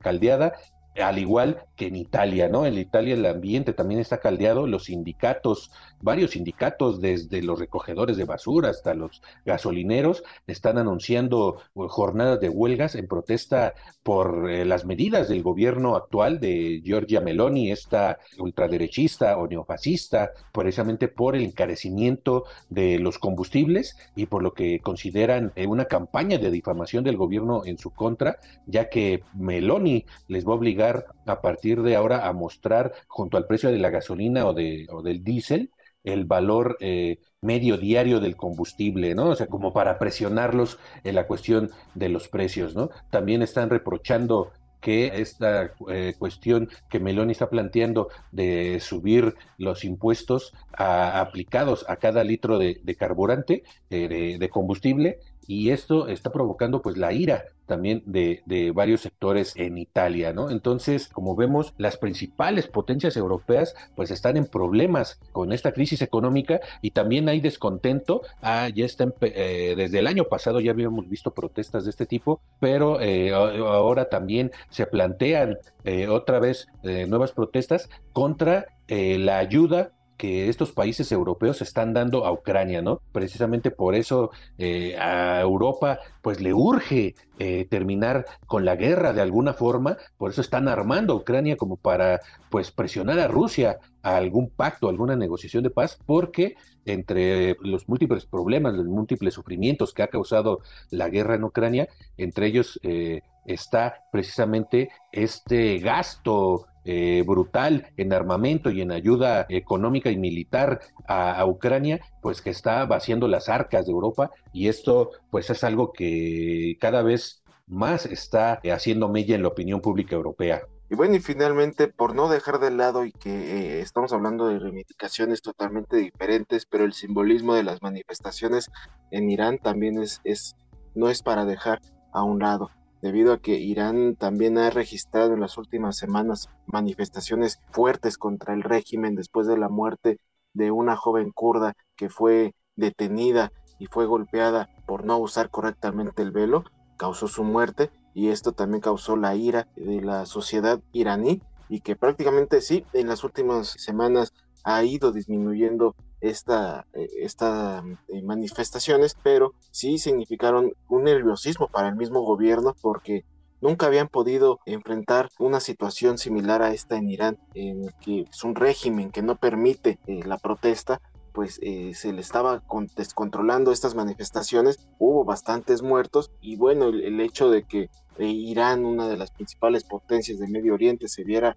caldeada 0.00 0.54
al 1.02 1.18
igual 1.18 1.64
que 1.76 1.86
en 1.88 1.96
Italia, 1.96 2.48
¿no? 2.48 2.66
En 2.66 2.78
Italia 2.78 3.14
el 3.14 3.26
ambiente 3.26 3.72
también 3.72 4.00
está 4.00 4.18
caldeado, 4.18 4.66
los 4.66 4.84
sindicatos, 4.84 5.72
varios 6.00 6.32
sindicatos, 6.32 7.00
desde 7.00 7.42
los 7.42 7.58
recogedores 7.58 8.16
de 8.16 8.24
basura 8.24 8.70
hasta 8.70 8.94
los 8.94 9.22
gasolineros, 9.44 10.22
están 10.46 10.78
anunciando 10.78 11.60
uh, 11.74 11.88
jornadas 11.88 12.40
de 12.40 12.48
huelgas 12.48 12.94
en 12.94 13.08
protesta 13.08 13.74
por 14.02 14.50
eh, 14.50 14.64
las 14.64 14.84
medidas 14.84 15.28
del 15.28 15.42
gobierno 15.42 15.96
actual 15.96 16.38
de 16.38 16.82
Giorgia 16.84 17.20
Meloni, 17.20 17.72
esta 17.72 18.18
ultraderechista 18.38 19.36
o 19.38 19.48
neofascista, 19.48 20.32
precisamente 20.52 21.08
por 21.08 21.34
el 21.34 21.42
encarecimiento 21.42 22.44
de 22.68 22.98
los 22.98 23.18
combustibles 23.18 23.96
y 24.14 24.26
por 24.26 24.42
lo 24.42 24.52
que 24.52 24.80
consideran 24.80 25.52
eh, 25.56 25.66
una 25.66 25.86
campaña 25.86 26.38
de 26.38 26.50
difamación 26.50 27.02
del 27.02 27.16
gobierno 27.16 27.64
en 27.64 27.78
su 27.78 27.90
contra, 27.90 28.38
ya 28.66 28.88
que 28.88 29.22
Meloni 29.34 30.04
les 30.28 30.46
va 30.46 30.52
a 30.52 30.56
obligar 30.56 30.83
a 31.26 31.40
partir 31.40 31.82
de 31.82 31.96
ahora 31.96 32.26
a 32.26 32.32
mostrar 32.32 32.92
junto 33.08 33.36
al 33.36 33.46
precio 33.46 33.70
de 33.70 33.78
la 33.78 33.90
gasolina 33.90 34.46
o, 34.46 34.54
de, 34.54 34.86
o 34.90 35.02
del 35.02 35.22
diésel 35.22 35.70
el 36.04 36.26
valor 36.26 36.76
eh, 36.80 37.18
medio 37.40 37.78
diario 37.78 38.20
del 38.20 38.36
combustible, 38.36 39.14
¿no? 39.14 39.30
O 39.30 39.36
sea, 39.36 39.46
como 39.46 39.72
para 39.72 39.98
presionarlos 39.98 40.78
en 41.02 41.14
la 41.14 41.26
cuestión 41.26 41.70
de 41.94 42.10
los 42.10 42.28
precios, 42.28 42.74
¿no? 42.76 42.90
También 43.10 43.42
están 43.42 43.70
reprochando 43.70 44.52
que 44.84 45.22
esta 45.22 45.72
eh, 45.88 46.12
cuestión 46.18 46.68
que 46.90 47.00
Meloni 47.00 47.32
está 47.32 47.48
planteando 47.48 48.10
de 48.32 48.80
subir 48.80 49.34
los 49.56 49.82
impuestos 49.82 50.52
aplicados 50.76 51.86
a 51.88 51.96
cada 51.96 52.22
litro 52.22 52.58
de, 52.58 52.96
carburante, 52.98 53.62
eh, 53.88 54.36
de, 54.38 54.48
combustible, 54.50 55.20
y 55.46 55.70
esto 55.70 56.08
está 56.08 56.30
provocando 56.32 56.82
pues 56.82 56.96
la 56.96 57.12
ira 57.12 57.44
también 57.66 58.02
de, 58.06 58.42
varios 58.74 59.00
sectores 59.00 59.54
en 59.56 59.78
Italia, 59.78 60.32
¿no? 60.32 60.50
Entonces, 60.50 61.08
como 61.08 61.34
vemos, 61.34 61.74
las 61.78 61.96
principales 61.96 62.66
potencias 62.66 63.16
europeas 63.16 63.74
pues 63.94 64.10
están 64.10 64.36
en 64.36 64.46
problemas 64.46 65.18
con 65.32 65.52
esta 65.52 65.72
crisis 65.72 66.02
económica 66.02 66.60
y 66.82 66.90
también 66.90 67.28
hay 67.28 67.40
descontento. 67.40 68.22
Ah, 68.42 68.68
ya 68.68 68.84
está 68.84 69.06
eh, 69.22 69.74
desde 69.76 69.98
el 69.98 70.06
año 70.06 70.24
pasado 70.24 70.60
ya 70.60 70.72
habíamos 70.72 71.08
visto 71.08 71.32
protestas 71.32 71.84
de 71.84 71.90
este 71.90 72.06
tipo, 72.06 72.40
pero 72.60 73.00
eh, 73.00 73.32
ahora 73.32 74.08
también 74.08 74.50
se 74.70 74.86
plantean 74.86 75.58
eh, 75.84 76.08
otra 76.08 76.38
vez 76.38 76.68
nuevas 76.82 77.32
protestas 77.32 77.88
contra 78.12 78.66
la 78.88 79.38
ayuda 79.38 79.92
que 80.16 80.48
estos 80.48 80.72
países 80.72 81.10
europeos 81.12 81.60
están 81.62 81.92
dando 81.92 82.24
a 82.24 82.32
Ucrania, 82.32 82.82
¿no? 82.82 83.00
Precisamente 83.12 83.70
por 83.70 83.94
eso 83.94 84.30
eh, 84.58 84.96
a 84.98 85.40
Europa 85.40 85.98
pues 86.22 86.40
le 86.40 86.54
urge 86.54 87.14
eh, 87.38 87.66
terminar 87.68 88.26
con 88.46 88.64
la 88.64 88.76
guerra 88.76 89.12
de 89.12 89.20
alguna 89.20 89.54
forma, 89.54 89.96
por 90.16 90.30
eso 90.30 90.40
están 90.40 90.68
armando 90.68 91.12
a 91.12 91.16
Ucrania 91.16 91.56
como 91.56 91.76
para 91.76 92.20
pues 92.50 92.70
presionar 92.70 93.18
a 93.18 93.28
Rusia 93.28 93.78
a 94.02 94.16
algún 94.16 94.50
pacto, 94.50 94.88
alguna 94.88 95.16
negociación 95.16 95.62
de 95.64 95.70
paz, 95.70 95.98
porque 96.06 96.54
entre 96.86 97.56
los 97.60 97.88
múltiples 97.88 98.26
problemas, 98.26 98.74
los 98.74 98.86
múltiples 98.86 99.34
sufrimientos 99.34 99.92
que 99.94 100.02
ha 100.02 100.08
causado 100.08 100.60
la 100.90 101.08
guerra 101.08 101.34
en 101.34 101.44
Ucrania, 101.44 101.88
entre 102.16 102.46
ellos 102.46 102.78
eh, 102.82 103.22
está 103.46 104.04
precisamente 104.12 104.90
este 105.12 105.78
gasto 105.78 106.66
eh, 106.84 107.22
brutal 107.26 107.88
en 107.96 108.12
armamento 108.12 108.70
y 108.70 108.80
en 108.80 108.92
ayuda 108.92 109.46
económica 109.48 110.10
y 110.10 110.16
militar 110.16 110.80
a, 111.06 111.44
Ucrania, 111.46 112.00
pues 112.22 112.42
que 112.42 112.50
está 112.50 112.84
vaciando 112.84 113.28
las 113.28 113.48
arcas 113.48 113.86
de 113.86 113.92
Europa 113.92 114.30
y 114.52 114.68
esto 114.68 115.10
pues 115.30 115.50
es 115.50 115.64
algo 115.64 115.92
que 115.92 116.76
cada 116.80 117.02
vez 117.02 117.42
más 117.66 118.06
está 118.06 118.60
haciendo 118.72 119.08
mella 119.08 119.34
en 119.34 119.42
la 119.42 119.48
opinión 119.48 119.80
pública 119.80 120.14
europea. 120.14 120.62
Y 120.90 120.96
bueno, 120.96 121.14
y 121.14 121.20
finalmente, 121.20 121.88
por 121.88 122.14
no 122.14 122.28
dejar 122.28 122.58
de 122.60 122.70
lado 122.70 123.06
y 123.06 123.12
que 123.12 123.30
eh, 123.30 123.80
estamos 123.80 124.12
hablando 124.12 124.46
de 124.48 124.58
reivindicaciones 124.58 125.40
totalmente 125.40 125.96
diferentes, 125.96 126.66
pero 126.66 126.84
el 126.84 126.92
simbolismo 126.92 127.54
de 127.54 127.62
las 127.62 127.80
manifestaciones 127.80 128.70
en 129.10 129.30
Irán 129.30 129.58
también 129.58 129.98
es, 129.98 130.20
es 130.24 130.56
no 130.94 131.08
es 131.08 131.22
para 131.22 131.46
dejar 131.46 131.80
a 132.12 132.22
un 132.22 132.40
lado 132.40 132.70
debido 133.04 133.34
a 133.34 133.38
que 133.38 133.58
Irán 133.58 134.16
también 134.16 134.56
ha 134.56 134.70
registrado 134.70 135.34
en 135.34 135.40
las 135.40 135.58
últimas 135.58 135.98
semanas 135.98 136.48
manifestaciones 136.64 137.60
fuertes 137.70 138.16
contra 138.16 138.54
el 138.54 138.62
régimen 138.62 139.14
después 139.14 139.46
de 139.46 139.58
la 139.58 139.68
muerte 139.68 140.20
de 140.54 140.70
una 140.70 140.96
joven 140.96 141.30
kurda 141.30 141.74
que 141.96 142.08
fue 142.08 142.54
detenida 142.76 143.52
y 143.78 143.88
fue 143.88 144.06
golpeada 144.06 144.70
por 144.86 145.04
no 145.04 145.18
usar 145.18 145.50
correctamente 145.50 146.22
el 146.22 146.30
velo, 146.30 146.64
causó 146.96 147.28
su 147.28 147.44
muerte 147.44 147.90
y 148.14 148.28
esto 148.28 148.52
también 148.52 148.80
causó 148.80 149.18
la 149.18 149.36
ira 149.36 149.68
de 149.76 150.00
la 150.00 150.24
sociedad 150.24 150.80
iraní 150.94 151.42
y 151.68 151.80
que 151.80 151.96
prácticamente 151.96 152.62
sí, 152.62 152.86
en 152.94 153.08
las 153.08 153.22
últimas 153.22 153.68
semanas 153.68 154.32
ha 154.64 154.82
ido 154.82 155.12
disminuyendo 155.12 155.94
esta, 156.20 156.86
eh, 156.94 157.08
esta 157.20 157.82
eh, 158.08 158.22
manifestaciones, 158.22 159.16
pero 159.22 159.54
sí 159.70 159.98
significaron 159.98 160.72
un 160.88 161.04
nerviosismo 161.04 161.68
para 161.68 161.88
el 161.88 161.96
mismo 161.96 162.22
gobierno 162.22 162.74
porque 162.80 163.24
nunca 163.60 163.86
habían 163.86 164.08
podido 164.08 164.60
enfrentar 164.66 165.28
una 165.38 165.60
situación 165.60 166.18
similar 166.18 166.62
a 166.62 166.72
esta 166.72 166.96
en 166.96 167.10
Irán, 167.10 167.38
en 167.54 167.90
que 168.00 168.22
es 168.22 168.44
un 168.44 168.54
régimen 168.54 169.10
que 169.10 169.22
no 169.22 169.36
permite 169.36 169.98
eh, 170.06 170.20
la 170.24 170.38
protesta, 170.38 171.00
pues 171.32 171.54
se 171.54 172.12
le 172.12 172.20
estaba 172.20 172.62
descontrolando 172.94 173.72
estas 173.72 173.96
manifestaciones, 173.96 174.78
hubo 175.00 175.24
bastantes 175.24 175.82
muertos 175.82 176.30
y 176.40 176.54
bueno, 176.54 176.90
el, 176.90 177.20
hecho 177.20 177.50
de 177.50 177.64
que 177.64 177.90
Irán, 178.20 178.84
una 178.84 179.08
de 179.08 179.16
las 179.16 179.32
principales 179.32 179.82
potencias 179.82 180.38
del 180.38 180.52
Medio 180.52 180.74
Oriente, 180.74 181.08
se 181.08 181.24
viera 181.24 181.56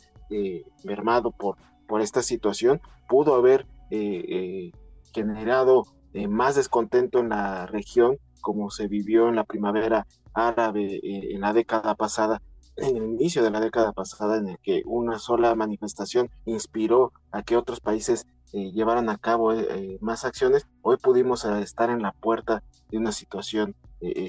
mermado 0.83 1.29
por, 1.29 1.57
por 1.87 2.01
esta 2.01 2.23
situación, 2.23 2.81
pudo 3.07 3.35
haber 3.35 3.67
eh, 3.89 4.25
eh, 4.27 4.71
generado 5.13 5.85
eh, 6.13 6.27
más 6.27 6.55
descontento 6.55 7.19
en 7.19 7.29
la 7.29 7.67
región, 7.67 8.17
como 8.41 8.69
se 8.69 8.87
vivió 8.87 9.29
en 9.29 9.35
la 9.35 9.45
primavera 9.45 10.05
árabe 10.33 10.99
en 11.01 11.41
la 11.41 11.53
década 11.53 11.95
pasada, 11.95 12.41
en 12.75 12.97
el 12.97 13.03
inicio 13.03 13.43
de 13.43 13.49
la 13.49 13.59
década 13.59 13.93
pasada, 13.93 14.37
en 14.37 14.49
el 14.49 14.59
que 14.59 14.83
una 14.85 15.19
sola 15.19 15.55
manifestación 15.55 16.29
inspiró 16.45 17.13
a 17.31 17.43
que 17.43 17.57
otros 17.57 17.79
países 17.79 18.27
llevaran 18.51 19.09
a 19.09 19.17
cabo 19.17 19.53
más 19.99 20.25
acciones, 20.25 20.67
hoy 20.83 20.97
pudimos 20.97 21.43
estar 21.45 21.89
en 21.89 22.03
la 22.03 22.11
puerta 22.11 22.61
de 22.91 22.99
una 22.99 23.11
situación 23.11 23.75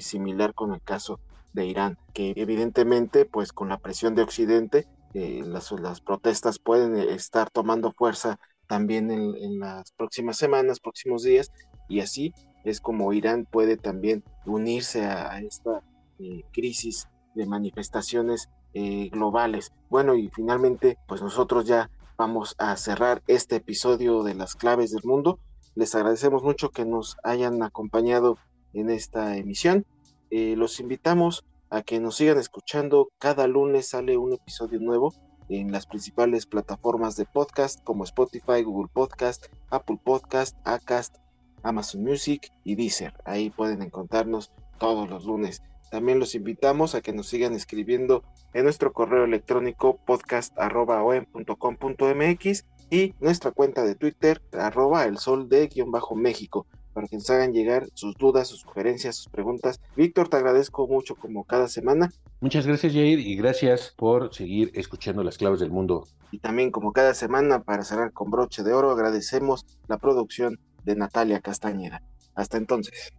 similar 0.01 0.55
con 0.55 0.73
el 0.73 0.81
caso 0.81 1.19
de 1.53 1.67
Irán, 1.67 1.99
que 2.13 2.33
evidentemente, 2.35 3.25
pues 3.25 3.53
con 3.53 3.69
la 3.69 3.77
presión 3.77 4.15
de 4.15 4.23
Occidente, 4.23 4.87
las, 5.13 5.71
las, 5.71 6.01
protestas 6.01 6.57
pueden 6.57 6.95
estar 6.97 7.51
tomando 7.51 7.91
fuerza 7.91 8.39
también 8.69 9.09
en, 9.09 9.59
las 9.59 9.91
próximas 9.93 10.37
semanas, 10.37 10.79
próximos 10.79 11.23
días, 11.23 11.51
y 11.89 12.01
así 12.01 12.33
es 12.63 12.79
como 12.79 13.11
Irán 13.13 13.47
puede 13.49 13.77
también 13.77 14.23
unirse 14.45 15.05
a, 15.05 15.39
esta 15.39 15.81
eh, 16.19 16.43
crisis 16.53 17.07
de 17.33 17.47
manifestaciones 17.47 18.47
eh, 18.75 19.09
globales. 19.09 19.71
Bueno, 19.89 20.13
y 20.13 20.29
finalmente, 20.29 20.99
pues 21.07 21.23
nosotros 21.23 21.65
ya 21.65 21.89
vamos 22.15 22.55
a 22.59 22.77
cerrar 22.77 23.23
este 23.25 23.55
episodio 23.55 24.21
de 24.21 24.35
las 24.35 24.55
claves 24.55 24.91
del 24.91 25.03
mundo. 25.03 25.39
Les 25.73 25.95
agradecemos 25.95 26.43
mucho 26.43 26.69
que 26.69 26.85
nos 26.85 27.17
hayan 27.23 27.63
acompañado 27.63 28.37
en 28.73 28.91
esta 28.91 29.35
emisión. 29.35 29.87
Eh, 30.29 30.55
los 30.55 30.79
invitamos 30.79 31.43
a 31.71 31.81
que 31.81 31.99
nos 31.99 32.17
sigan 32.17 32.37
escuchando. 32.37 33.09
Cada 33.17 33.47
lunes 33.47 33.89
sale 33.89 34.15
un 34.15 34.33
episodio 34.33 34.79
nuevo 34.79 35.11
en 35.49 35.71
las 35.71 35.85
principales 35.85 36.45
plataformas 36.45 37.15
de 37.15 37.25
podcast 37.25 37.81
como 37.83 38.03
Spotify, 38.03 38.63
Google 38.63 38.89
Podcast, 38.93 39.45
Apple 39.69 39.99
Podcast, 40.03 40.57
Acast, 40.63 41.17
Amazon 41.63 42.03
Music 42.03 42.51
y 42.63 42.75
Deezer. 42.75 43.13
Ahí 43.25 43.49
pueden 43.49 43.81
encontrarnos 43.81 44.51
todos 44.77 45.09
los 45.09 45.25
lunes. 45.25 45.63
También 45.91 46.19
los 46.19 46.35
invitamos 46.35 46.93
a 46.95 47.01
que 47.01 47.11
nos 47.13 47.27
sigan 47.27 47.53
escribiendo 47.53 48.23
en 48.53 48.63
nuestro 48.63 48.93
correo 48.93 49.25
electrónico 49.25 49.97
podcast.com.mx 50.05 52.65
y 52.91 53.13
nuestra 53.19 53.51
cuenta 53.51 53.83
de 53.83 53.95
Twitter 53.95 54.41
arroba 54.53 55.05
el 55.05 55.17
sol 55.17 55.49
de 55.49 55.67
guion 55.67 55.91
bajo 55.91 56.15
México 56.15 56.65
para 56.93 57.07
que 57.07 57.15
nos 57.17 57.29
hagan 57.29 57.53
llegar 57.53 57.87
sus 57.93 58.15
dudas, 58.15 58.47
sus 58.47 58.61
sugerencias, 58.61 59.15
sus 59.15 59.29
preguntas. 59.29 59.79
Víctor, 59.95 60.29
te 60.29 60.37
agradezco 60.37 60.87
mucho 60.87 61.15
como 61.15 61.43
cada 61.43 61.67
semana. 61.67 62.11
Muchas 62.41 62.65
gracias, 62.65 62.93
Jair, 62.93 63.19
y 63.19 63.35
gracias 63.35 63.93
por 63.97 64.33
seguir 64.33 64.71
escuchando 64.73 65.23
las 65.23 65.37
claves 65.37 65.59
del 65.59 65.71
mundo. 65.71 66.07
Y 66.31 66.39
también 66.39 66.71
como 66.71 66.93
cada 66.93 67.13
semana, 67.13 67.63
para 67.63 67.83
cerrar 67.83 68.13
con 68.13 68.31
broche 68.31 68.63
de 68.63 68.73
oro, 68.73 68.91
agradecemos 68.91 69.65
la 69.87 69.97
producción 69.97 70.59
de 70.83 70.95
Natalia 70.95 71.39
Castañeda. 71.41 72.01
Hasta 72.35 72.57
entonces. 72.57 73.13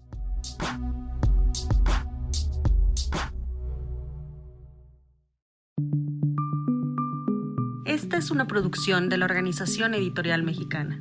Esta 7.84 8.16
es 8.16 8.30
una 8.30 8.46
producción 8.46 9.08
de 9.08 9.18
la 9.18 9.24
Organización 9.26 9.94
Editorial 9.94 10.42
Mexicana. 10.42 11.00